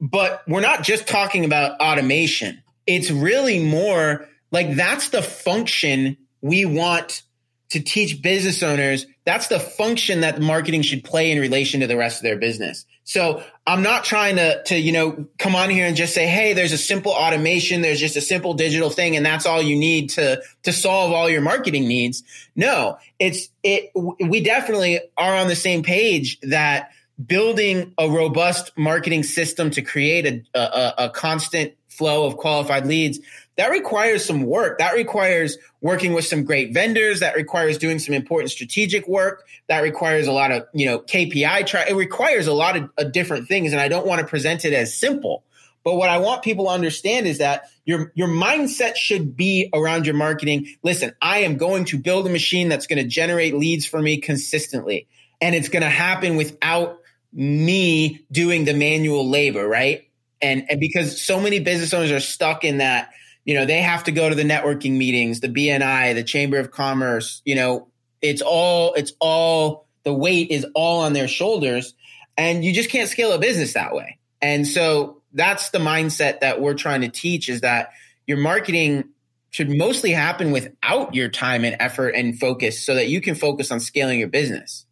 but 0.00 0.42
we're 0.48 0.60
not 0.60 0.82
just 0.82 1.06
talking 1.06 1.44
about 1.44 1.80
automation. 1.80 2.62
It's 2.86 3.10
really 3.10 3.62
more 3.62 4.28
like 4.50 4.74
that's 4.74 5.10
the 5.10 5.22
function 5.22 6.16
we 6.40 6.64
want 6.64 7.22
to 7.70 7.80
teach 7.80 8.20
business 8.20 8.62
owners. 8.62 9.06
That's 9.24 9.48
the 9.48 9.60
function 9.60 10.20
that 10.20 10.40
marketing 10.40 10.82
should 10.82 11.04
play 11.04 11.30
in 11.30 11.38
relation 11.38 11.80
to 11.80 11.86
the 11.86 11.96
rest 11.96 12.18
of 12.18 12.22
their 12.24 12.36
business. 12.36 12.84
So 13.04 13.42
I'm 13.66 13.82
not 13.82 14.04
trying 14.04 14.36
to, 14.36 14.62
to, 14.64 14.76
you 14.78 14.92
know, 14.92 15.26
come 15.38 15.56
on 15.56 15.70
here 15.70 15.86
and 15.86 15.96
just 15.96 16.14
say, 16.14 16.26
Hey, 16.26 16.52
there's 16.52 16.72
a 16.72 16.78
simple 16.78 17.12
automation. 17.12 17.80
There's 17.80 17.98
just 17.98 18.16
a 18.16 18.20
simple 18.20 18.54
digital 18.54 18.90
thing. 18.90 19.16
And 19.16 19.24
that's 19.24 19.46
all 19.46 19.62
you 19.62 19.76
need 19.76 20.10
to, 20.10 20.42
to 20.64 20.72
solve 20.72 21.12
all 21.12 21.28
your 21.28 21.40
marketing 21.40 21.88
needs. 21.88 22.22
No, 22.54 22.98
it's, 23.18 23.48
it, 23.62 23.90
we 23.94 24.42
definitely 24.42 25.00
are 25.16 25.34
on 25.34 25.48
the 25.48 25.56
same 25.56 25.82
page 25.82 26.38
that 26.42 26.90
building 27.26 27.94
a 27.98 28.08
robust 28.08 28.72
marketing 28.76 29.22
system 29.22 29.70
to 29.70 29.82
create 29.82 30.26
a, 30.54 30.58
a, 30.58 31.06
a 31.06 31.10
constant 31.10 31.74
flow 31.88 32.24
of 32.24 32.36
qualified 32.36 32.86
leads, 32.86 33.18
that 33.56 33.70
requires 33.70 34.24
some 34.24 34.44
work. 34.44 34.78
That 34.78 34.94
requires 34.94 35.58
working 35.82 36.14
with 36.14 36.24
some 36.24 36.44
great 36.44 36.72
vendors. 36.72 37.20
That 37.20 37.36
requires 37.36 37.76
doing 37.76 37.98
some 37.98 38.14
important 38.14 38.50
strategic 38.50 39.06
work. 39.06 39.46
That 39.68 39.80
requires 39.80 40.26
a 40.26 40.32
lot 40.32 40.50
of, 40.50 40.66
you 40.72 40.86
know, 40.86 41.00
KPI 41.00 41.66
try. 41.66 41.84
It 41.88 41.94
requires 41.94 42.46
a 42.46 42.54
lot 42.54 42.76
of, 42.76 42.90
of 42.96 43.12
different 43.12 43.48
things. 43.48 43.72
And 43.72 43.80
I 43.80 43.88
don't 43.88 44.06
want 44.06 44.20
to 44.20 44.26
present 44.26 44.64
it 44.64 44.72
as 44.72 44.98
simple. 44.98 45.44
But 45.84 45.96
what 45.96 46.08
I 46.08 46.18
want 46.18 46.42
people 46.42 46.66
to 46.66 46.70
understand 46.70 47.26
is 47.26 47.38
that 47.38 47.70
your 47.84 48.12
your 48.14 48.28
mindset 48.28 48.96
should 48.96 49.36
be 49.36 49.70
around 49.74 50.06
your 50.06 50.14
marketing. 50.14 50.68
Listen, 50.82 51.14
I 51.20 51.40
am 51.40 51.56
going 51.56 51.86
to 51.86 51.98
build 51.98 52.26
a 52.26 52.30
machine 52.30 52.68
that's 52.68 52.86
going 52.86 53.02
to 53.02 53.08
generate 53.08 53.54
leads 53.54 53.86
for 53.86 54.00
me 54.00 54.18
consistently. 54.18 55.06
And 55.40 55.54
it's 55.54 55.70
going 55.70 55.82
to 55.82 55.90
happen 55.90 56.36
without 56.36 56.99
me 57.32 58.24
doing 58.30 58.64
the 58.64 58.74
manual 58.74 59.28
labor, 59.28 59.66
right? 59.66 60.08
And 60.42 60.66
and 60.70 60.80
because 60.80 61.20
so 61.22 61.40
many 61.40 61.60
business 61.60 61.92
owners 61.92 62.10
are 62.12 62.20
stuck 62.20 62.64
in 62.64 62.78
that, 62.78 63.10
you 63.44 63.54
know, 63.54 63.66
they 63.66 63.82
have 63.82 64.04
to 64.04 64.12
go 64.12 64.28
to 64.28 64.34
the 64.34 64.42
networking 64.42 64.92
meetings, 64.92 65.40
the 65.40 65.48
BNI, 65.48 66.14
the 66.14 66.24
Chamber 66.24 66.58
of 66.58 66.70
Commerce, 66.70 67.42
you 67.44 67.54
know, 67.54 67.88
it's 68.22 68.42
all 68.42 68.94
it's 68.94 69.12
all 69.20 69.86
the 70.04 70.14
weight 70.14 70.50
is 70.50 70.66
all 70.74 71.00
on 71.00 71.12
their 71.12 71.28
shoulders 71.28 71.94
and 72.36 72.64
you 72.64 72.72
just 72.72 72.90
can't 72.90 73.08
scale 73.08 73.32
a 73.32 73.38
business 73.38 73.74
that 73.74 73.94
way. 73.94 74.18
And 74.40 74.66
so 74.66 75.20
that's 75.32 75.70
the 75.70 75.78
mindset 75.78 76.40
that 76.40 76.60
we're 76.60 76.74
trying 76.74 77.02
to 77.02 77.08
teach 77.08 77.48
is 77.48 77.60
that 77.60 77.90
your 78.26 78.38
marketing 78.38 79.10
should 79.50 79.70
mostly 79.70 80.12
happen 80.12 80.52
without 80.52 81.14
your 81.14 81.28
time 81.28 81.64
and 81.64 81.76
effort 81.80 82.10
and 82.10 82.38
focus 82.38 82.84
so 82.84 82.94
that 82.94 83.08
you 83.08 83.20
can 83.20 83.34
focus 83.34 83.70
on 83.70 83.80
scaling 83.80 84.18
your 84.18 84.28
business. 84.28 84.86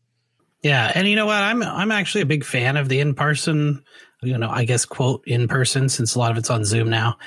Yeah, 0.63 0.91
and 0.95 1.07
you 1.07 1.17
know 1.17 1.27
what? 1.27 1.37
I'm 1.43 1.63
I'm 1.63 1.93
actually 1.93 2.23
a 2.23 2.27
big 2.27 2.45
fan 2.45 2.77
of 2.77 2.89
the 2.89 3.01
in-person, 3.01 3.85
you 4.23 4.39
know, 4.39 4.51
I 4.51 4.65
guess 4.65 4.85
quote 4.85 5.23
in 5.27 5.47
person 5.49 5.89
since 5.89 6.15
a 6.15 6.19
lot 6.19 6.33
of 6.33 6.39
it's 6.39 6.51
on 6.51 6.65
Zoom 6.65 6.91
now. 6.91 7.19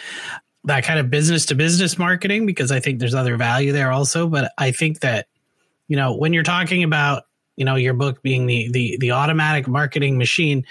That 0.65 0.83
kind 0.83 0.99
of 0.99 1.09
business 1.09 1.47
to 1.47 1.55
business 1.55 1.97
marketing 1.97 2.45
because 2.45 2.71
I 2.71 2.79
think 2.79 2.99
there's 2.99 3.15
other 3.15 3.37
value 3.37 3.71
there 3.71 3.91
also, 3.91 4.27
but 4.27 4.51
I 4.57 4.71
think 4.71 4.99
that 4.99 5.27
you 5.87 5.97
know, 5.97 6.15
when 6.15 6.31
you're 6.31 6.43
talking 6.43 6.83
about, 6.83 7.23
you 7.57 7.65
know, 7.65 7.75
your 7.75 7.93
book 7.93 8.21
being 8.21 8.45
the 8.45 8.69
the 8.71 8.97
the 8.99 9.11
automatic 9.11 9.67
marketing 9.67 10.17
machine, 10.17 10.65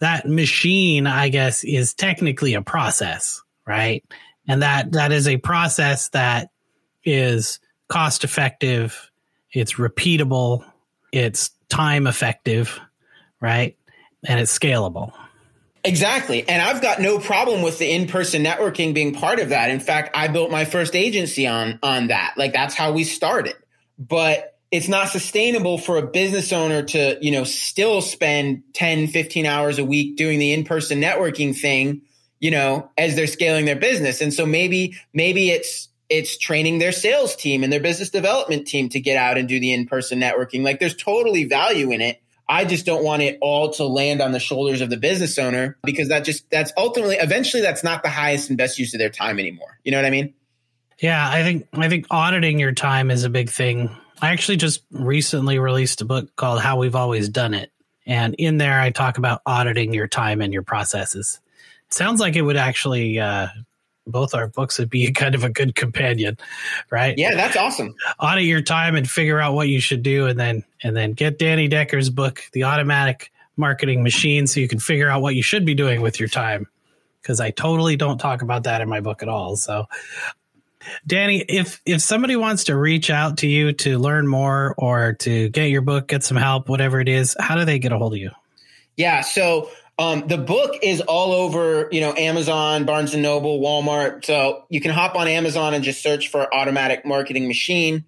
that 0.00 0.26
machine, 0.26 1.06
I 1.06 1.28
guess, 1.28 1.62
is 1.64 1.94
technically 1.94 2.54
a 2.54 2.62
process, 2.62 3.42
right? 3.66 4.04
And 4.48 4.62
that 4.62 4.92
that 4.92 5.12
is 5.12 5.28
a 5.28 5.36
process 5.36 6.08
that 6.10 6.50
is 7.04 7.60
cost 7.88 8.24
effective, 8.24 9.10
it's 9.52 9.74
repeatable, 9.74 10.64
it's 11.12 11.50
time 11.70 12.06
effective, 12.06 12.78
right? 13.40 13.76
And 14.24 14.38
it's 14.38 14.56
scalable. 14.56 15.12
Exactly. 15.82 16.46
And 16.46 16.60
I've 16.60 16.82
got 16.82 17.00
no 17.00 17.18
problem 17.18 17.62
with 17.62 17.78
the 17.78 17.90
in-person 17.90 18.44
networking 18.44 18.92
being 18.92 19.14
part 19.14 19.40
of 19.40 19.48
that. 19.48 19.70
In 19.70 19.80
fact, 19.80 20.10
I 20.14 20.28
built 20.28 20.50
my 20.50 20.66
first 20.66 20.94
agency 20.94 21.46
on 21.46 21.78
on 21.82 22.08
that. 22.08 22.34
Like 22.36 22.52
that's 22.52 22.74
how 22.74 22.92
we 22.92 23.04
started. 23.04 23.54
But 23.98 24.58
it's 24.70 24.88
not 24.88 25.08
sustainable 25.08 25.78
for 25.78 25.96
a 25.96 26.06
business 26.06 26.52
owner 26.52 26.82
to, 26.82 27.18
you 27.20 27.32
know, 27.32 27.44
still 27.44 28.02
spend 28.02 28.62
10, 28.74 29.08
15 29.08 29.46
hours 29.46 29.78
a 29.78 29.84
week 29.84 30.16
doing 30.16 30.38
the 30.38 30.52
in-person 30.52 31.00
networking 31.00 31.58
thing, 31.58 32.02
you 32.38 32.50
know, 32.50 32.90
as 32.96 33.16
they're 33.16 33.26
scaling 33.26 33.64
their 33.64 33.76
business. 33.76 34.20
And 34.20 34.32
so 34.32 34.46
maybe, 34.46 34.96
maybe 35.12 35.50
it's, 35.50 35.88
it's 36.10 36.36
training 36.36 36.78
their 36.78 36.92
sales 36.92 37.36
team 37.36 37.62
and 37.62 37.72
their 37.72 37.80
business 37.80 38.10
development 38.10 38.66
team 38.66 38.88
to 38.90 39.00
get 39.00 39.16
out 39.16 39.38
and 39.38 39.48
do 39.48 39.60
the 39.60 39.72
in-person 39.72 40.20
networking. 40.20 40.62
Like 40.62 40.80
there's 40.80 40.96
totally 40.96 41.44
value 41.44 41.90
in 41.92 42.00
it. 42.00 42.20
I 42.48 42.64
just 42.64 42.84
don't 42.84 43.04
want 43.04 43.22
it 43.22 43.38
all 43.40 43.70
to 43.74 43.84
land 43.84 44.20
on 44.20 44.32
the 44.32 44.40
shoulders 44.40 44.80
of 44.80 44.90
the 44.90 44.96
business 44.96 45.38
owner 45.38 45.78
because 45.84 46.08
that 46.08 46.24
just, 46.24 46.50
that's 46.50 46.72
ultimately, 46.76 47.16
eventually 47.16 47.62
that's 47.62 47.84
not 47.84 48.02
the 48.02 48.08
highest 48.08 48.50
and 48.50 48.58
best 48.58 48.78
use 48.78 48.92
of 48.92 48.98
their 48.98 49.08
time 49.08 49.38
anymore. 49.38 49.78
You 49.84 49.92
know 49.92 49.98
what 49.98 50.04
I 50.04 50.10
mean? 50.10 50.34
Yeah, 50.98 51.26
I 51.26 51.42
think 51.44 51.68
I 51.72 51.88
think 51.88 52.06
auditing 52.10 52.58
your 52.58 52.72
time 52.72 53.10
is 53.10 53.24
a 53.24 53.30
big 53.30 53.48
thing 53.48 53.88
I 54.22 54.30
actually 54.30 54.58
just 54.58 54.82
recently 54.90 55.58
released 55.58 56.02
a 56.02 56.04
book 56.04 56.34
called 56.36 56.60
How 56.60 56.78
We've 56.78 56.94
Always 56.94 57.28
Done 57.28 57.54
It. 57.54 57.72
And 58.06 58.34
in 58.34 58.58
there, 58.58 58.78
I 58.78 58.90
talk 58.90 59.18
about 59.18 59.40
auditing 59.46 59.94
your 59.94 60.08
time 60.08 60.42
and 60.42 60.52
your 60.52 60.62
processes. 60.62 61.40
Sounds 61.88 62.20
like 62.20 62.36
it 62.36 62.42
would 62.42 62.56
actually, 62.56 63.18
uh, 63.18 63.48
both 64.06 64.34
our 64.34 64.48
books 64.48 64.78
would 64.78 64.90
be 64.90 65.12
kind 65.12 65.34
of 65.34 65.44
a 65.44 65.50
good 65.50 65.74
companion, 65.74 66.36
right? 66.90 67.16
Yeah, 67.16 67.34
that's 67.34 67.56
awesome. 67.56 67.94
Audit 68.18 68.44
your 68.44 68.62
time 68.62 68.96
and 68.96 69.08
figure 69.08 69.40
out 69.40 69.54
what 69.54 69.68
you 69.68 69.80
should 69.80 70.02
do, 70.02 70.26
and 70.26 70.38
then 70.38 70.64
and 70.82 70.96
then 70.96 71.12
get 71.12 71.38
Danny 71.38 71.68
Decker's 71.68 72.10
book, 72.10 72.42
The 72.52 72.64
Automatic 72.64 73.32
Marketing 73.56 74.02
Machine, 74.02 74.46
so 74.46 74.60
you 74.60 74.68
can 74.68 74.78
figure 74.78 75.08
out 75.08 75.22
what 75.22 75.34
you 75.34 75.42
should 75.42 75.64
be 75.64 75.74
doing 75.74 76.00
with 76.00 76.18
your 76.18 76.28
time. 76.28 76.66
Because 77.20 77.38
I 77.38 77.50
totally 77.50 77.96
don't 77.96 78.16
talk 78.16 78.40
about 78.40 78.64
that 78.64 78.80
in 78.80 78.88
my 78.88 79.00
book 79.00 79.22
at 79.22 79.28
all. 79.28 79.54
So 79.54 79.86
Danny, 81.06 81.44
if 81.48 81.80
if 81.84 82.00
somebody 82.00 82.36
wants 82.36 82.64
to 82.64 82.76
reach 82.76 83.10
out 83.10 83.38
to 83.38 83.46
you 83.46 83.72
to 83.74 83.98
learn 83.98 84.26
more 84.26 84.74
or 84.78 85.14
to 85.20 85.48
get 85.50 85.70
your 85.70 85.82
book, 85.82 86.08
get 86.08 86.24
some 86.24 86.36
help, 86.36 86.68
whatever 86.68 87.00
it 87.00 87.08
is, 87.08 87.36
how 87.38 87.56
do 87.56 87.64
they 87.64 87.78
get 87.78 87.92
a 87.92 87.98
hold 87.98 88.14
of 88.14 88.18
you? 88.18 88.30
Yeah, 88.96 89.20
so 89.20 89.70
um, 90.00 90.26
the 90.26 90.38
book 90.38 90.78
is 90.82 91.02
all 91.02 91.32
over, 91.32 91.86
you 91.92 92.00
know, 92.00 92.14
Amazon, 92.14 92.86
Barnes 92.86 93.12
and 93.12 93.22
Noble, 93.22 93.60
Walmart. 93.60 94.24
So 94.24 94.64
you 94.70 94.80
can 94.80 94.92
hop 94.92 95.14
on 95.14 95.28
Amazon 95.28 95.74
and 95.74 95.84
just 95.84 96.02
search 96.02 96.28
for 96.28 96.52
Automatic 96.54 97.04
Marketing 97.04 97.46
Machine. 97.46 98.06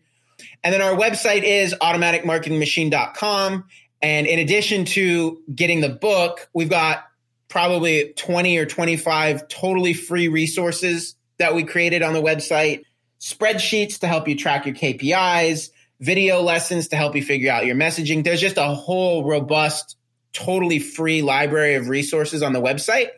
And 0.64 0.72
then 0.72 0.80
our 0.80 0.96
website 0.96 1.42
is 1.42 1.74
automaticmarketingmachine.com. 1.74 3.64
And 4.00 4.26
in 4.26 4.38
addition 4.38 4.86
to 4.86 5.42
getting 5.54 5.82
the 5.82 5.90
book, 5.90 6.48
we've 6.54 6.70
got 6.70 7.04
probably 7.50 8.14
20 8.16 8.56
or 8.56 8.64
25 8.64 9.46
totally 9.48 9.92
free 9.92 10.28
resources 10.28 11.14
that 11.36 11.54
we 11.54 11.62
created 11.64 12.02
on 12.02 12.14
the 12.14 12.22
website, 12.22 12.84
spreadsheets 13.20 13.98
to 13.98 14.06
help 14.06 14.28
you 14.28 14.34
track 14.34 14.64
your 14.64 14.74
KPIs, 14.74 15.68
video 16.00 16.40
lessons 16.40 16.88
to 16.88 16.96
help 16.96 17.14
you 17.16 17.22
figure 17.22 17.52
out 17.52 17.66
your 17.66 17.76
messaging. 17.76 18.24
There's 18.24 18.40
just 18.40 18.56
a 18.56 18.68
whole 18.68 19.24
robust, 19.24 19.98
totally 20.32 20.78
free 20.78 21.22
library 21.22 21.74
of 21.74 21.88
resources 21.88 22.42
on 22.42 22.52
the 22.52 22.60
website. 22.60 23.08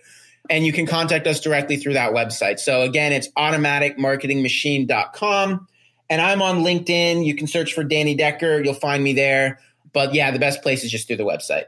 And 0.50 0.66
you 0.66 0.72
can 0.72 0.86
contact 0.86 1.26
us 1.26 1.40
directly 1.40 1.76
through 1.76 1.94
that 1.94 2.12
website. 2.12 2.58
So 2.58 2.82
again, 2.82 3.12
it's 3.12 3.28
automaticmarketingmachine.com. 3.30 5.68
And 6.10 6.20
I'm 6.20 6.42
on 6.42 6.58
LinkedIn. 6.58 7.24
You 7.24 7.34
can 7.34 7.46
search 7.46 7.72
for 7.72 7.82
Danny 7.82 8.14
Decker. 8.14 8.62
You'll 8.62 8.74
find 8.74 9.02
me 9.02 9.14
there. 9.14 9.60
But 9.92 10.12
yeah, 10.12 10.30
the 10.32 10.38
best 10.38 10.62
place 10.62 10.84
is 10.84 10.90
just 10.90 11.06
through 11.06 11.16
the 11.16 11.24
website. 11.24 11.64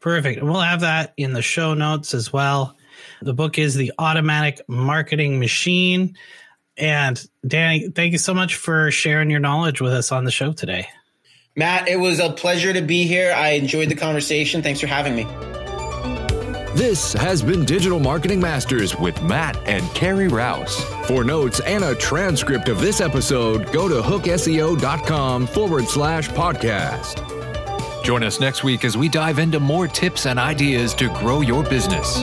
Perfect. 0.00 0.40
And 0.40 0.50
we'll 0.50 0.60
have 0.60 0.80
that 0.80 1.14
in 1.16 1.34
the 1.34 1.42
show 1.42 1.74
notes 1.74 2.14
as 2.14 2.32
well. 2.32 2.76
The 3.22 3.34
book 3.34 3.58
is 3.58 3.74
The 3.74 3.92
Automatic 3.98 4.60
Marketing 4.68 5.38
Machine. 5.38 6.16
And 6.76 7.24
Danny, 7.46 7.88
thank 7.88 8.12
you 8.12 8.18
so 8.18 8.34
much 8.34 8.56
for 8.56 8.90
sharing 8.90 9.30
your 9.30 9.40
knowledge 9.40 9.80
with 9.80 9.92
us 9.92 10.12
on 10.12 10.24
the 10.24 10.30
show 10.30 10.52
today. 10.52 10.88
Matt, 11.58 11.88
it 11.88 11.96
was 11.96 12.20
a 12.20 12.30
pleasure 12.30 12.72
to 12.74 12.82
be 12.82 13.06
here. 13.06 13.32
I 13.34 13.50
enjoyed 13.52 13.88
the 13.88 13.94
conversation. 13.94 14.62
Thanks 14.62 14.78
for 14.78 14.86
having 14.86 15.16
me. 15.16 15.24
This 16.76 17.14
has 17.14 17.42
been 17.42 17.64
Digital 17.64 17.98
Marketing 17.98 18.38
Masters 18.38 18.94
with 18.94 19.20
Matt 19.22 19.56
and 19.66 19.82
Carrie 19.94 20.28
Rouse. 20.28 20.84
For 21.06 21.24
notes 21.24 21.60
and 21.60 21.82
a 21.82 21.94
transcript 21.94 22.68
of 22.68 22.78
this 22.80 23.00
episode, 23.00 23.72
go 23.72 23.88
to 23.88 24.02
hookseo.com 24.02 25.46
forward 25.46 25.86
slash 25.86 26.28
podcast. 26.28 27.22
Join 28.04 28.22
us 28.22 28.38
next 28.38 28.62
week 28.62 28.84
as 28.84 28.94
we 28.94 29.08
dive 29.08 29.38
into 29.38 29.58
more 29.58 29.88
tips 29.88 30.26
and 30.26 30.38
ideas 30.38 30.92
to 30.96 31.08
grow 31.08 31.40
your 31.40 31.64
business. 31.64 32.22